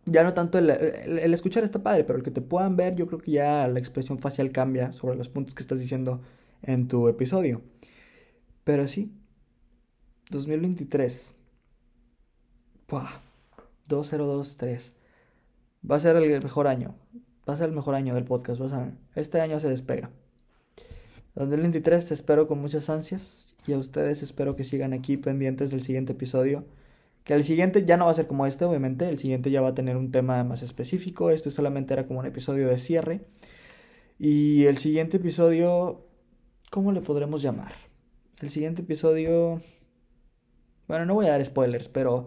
Ya 0.06 0.24
no 0.24 0.34
tanto 0.34 0.58
el, 0.58 0.70
el, 0.70 1.34
escuchar 1.34 1.62
está 1.64 1.82
padre, 1.82 2.04
pero 2.04 2.18
el 2.18 2.24
que 2.24 2.30
te 2.30 2.40
puedan 2.40 2.76
ver, 2.76 2.96
yo 2.96 3.06
creo 3.06 3.20
que 3.20 3.32
ya 3.32 3.68
la 3.68 3.78
expresión 3.78 4.18
facial 4.18 4.50
cambia 4.52 4.92
sobre 4.92 5.16
los 5.16 5.28
puntos 5.28 5.54
que 5.54 5.62
estás 5.62 5.78
diciendo 5.80 6.22
en 6.62 6.88
tu 6.88 7.08
episodio. 7.08 7.62
Pero 8.64 8.88
sí, 8.88 9.12
2023. 10.30 11.34
Puah, 12.86 13.20
2023. 13.88 14.92
Va 15.88 15.96
a 15.96 16.00
ser 16.00 16.16
el 16.16 16.42
mejor 16.42 16.66
año 16.66 16.94
va 17.50 17.54
a 17.54 17.56
ser 17.56 17.68
el 17.68 17.74
mejor 17.74 17.94
año 17.94 18.14
del 18.14 18.24
podcast, 18.24 18.60
vas 18.60 18.72
a 18.72 18.78
ver. 18.78 18.92
Este 19.14 19.40
año 19.40 19.58
se 19.60 19.68
despega. 19.68 20.10
2023 21.34 22.06
te 22.06 22.14
espero 22.14 22.46
con 22.46 22.60
muchas 22.60 22.90
ansias 22.90 23.54
y 23.66 23.72
a 23.72 23.78
ustedes 23.78 24.22
espero 24.22 24.56
que 24.56 24.64
sigan 24.64 24.92
aquí 24.92 25.16
pendientes 25.16 25.70
del 25.70 25.82
siguiente 25.82 26.12
episodio. 26.12 26.64
Que 27.24 27.34
el 27.34 27.44
siguiente 27.44 27.84
ya 27.84 27.96
no 27.96 28.06
va 28.06 28.12
a 28.12 28.14
ser 28.14 28.26
como 28.26 28.46
este, 28.46 28.64
obviamente. 28.64 29.08
El 29.08 29.18
siguiente 29.18 29.50
ya 29.50 29.60
va 29.60 29.68
a 29.68 29.74
tener 29.74 29.96
un 29.96 30.10
tema 30.10 30.42
más 30.44 30.62
específico. 30.62 31.30
Este 31.30 31.50
solamente 31.50 31.92
era 31.92 32.06
como 32.06 32.20
un 32.20 32.26
episodio 32.26 32.68
de 32.68 32.78
cierre. 32.78 33.20
Y 34.18 34.64
el 34.64 34.78
siguiente 34.78 35.16
episodio, 35.16 36.06
¿cómo 36.70 36.92
le 36.92 37.00
podremos 37.00 37.42
llamar? 37.42 37.72
El 38.40 38.50
siguiente 38.50 38.82
episodio... 38.82 39.60
Bueno, 40.90 41.06
no 41.06 41.14
voy 41.14 41.26
a 41.26 41.30
dar 41.30 41.44
spoilers, 41.44 41.86
pero 41.86 42.26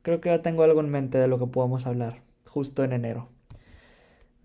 creo 0.00 0.22
que 0.22 0.30
ya 0.30 0.40
tengo 0.40 0.62
algo 0.62 0.80
en 0.80 0.88
mente 0.88 1.18
de 1.18 1.28
lo 1.28 1.38
que 1.38 1.46
podamos 1.46 1.84
hablar 1.84 2.22
justo 2.46 2.82
en 2.82 2.94
enero. 2.94 3.28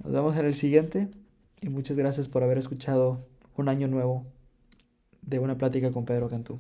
Nos 0.04 0.12
vemos 0.12 0.36
en 0.36 0.46
el 0.46 0.56
siguiente 0.56 1.08
y 1.62 1.70
muchas 1.70 1.96
gracias 1.96 2.28
por 2.28 2.44
haber 2.44 2.58
escuchado 2.58 3.26
un 3.56 3.70
año 3.70 3.88
nuevo 3.88 4.26
de 5.22 5.40
una 5.40 5.58
plática 5.58 5.94
con 5.94 6.04
Pedro 6.04 6.28
Cantú. 6.28 6.60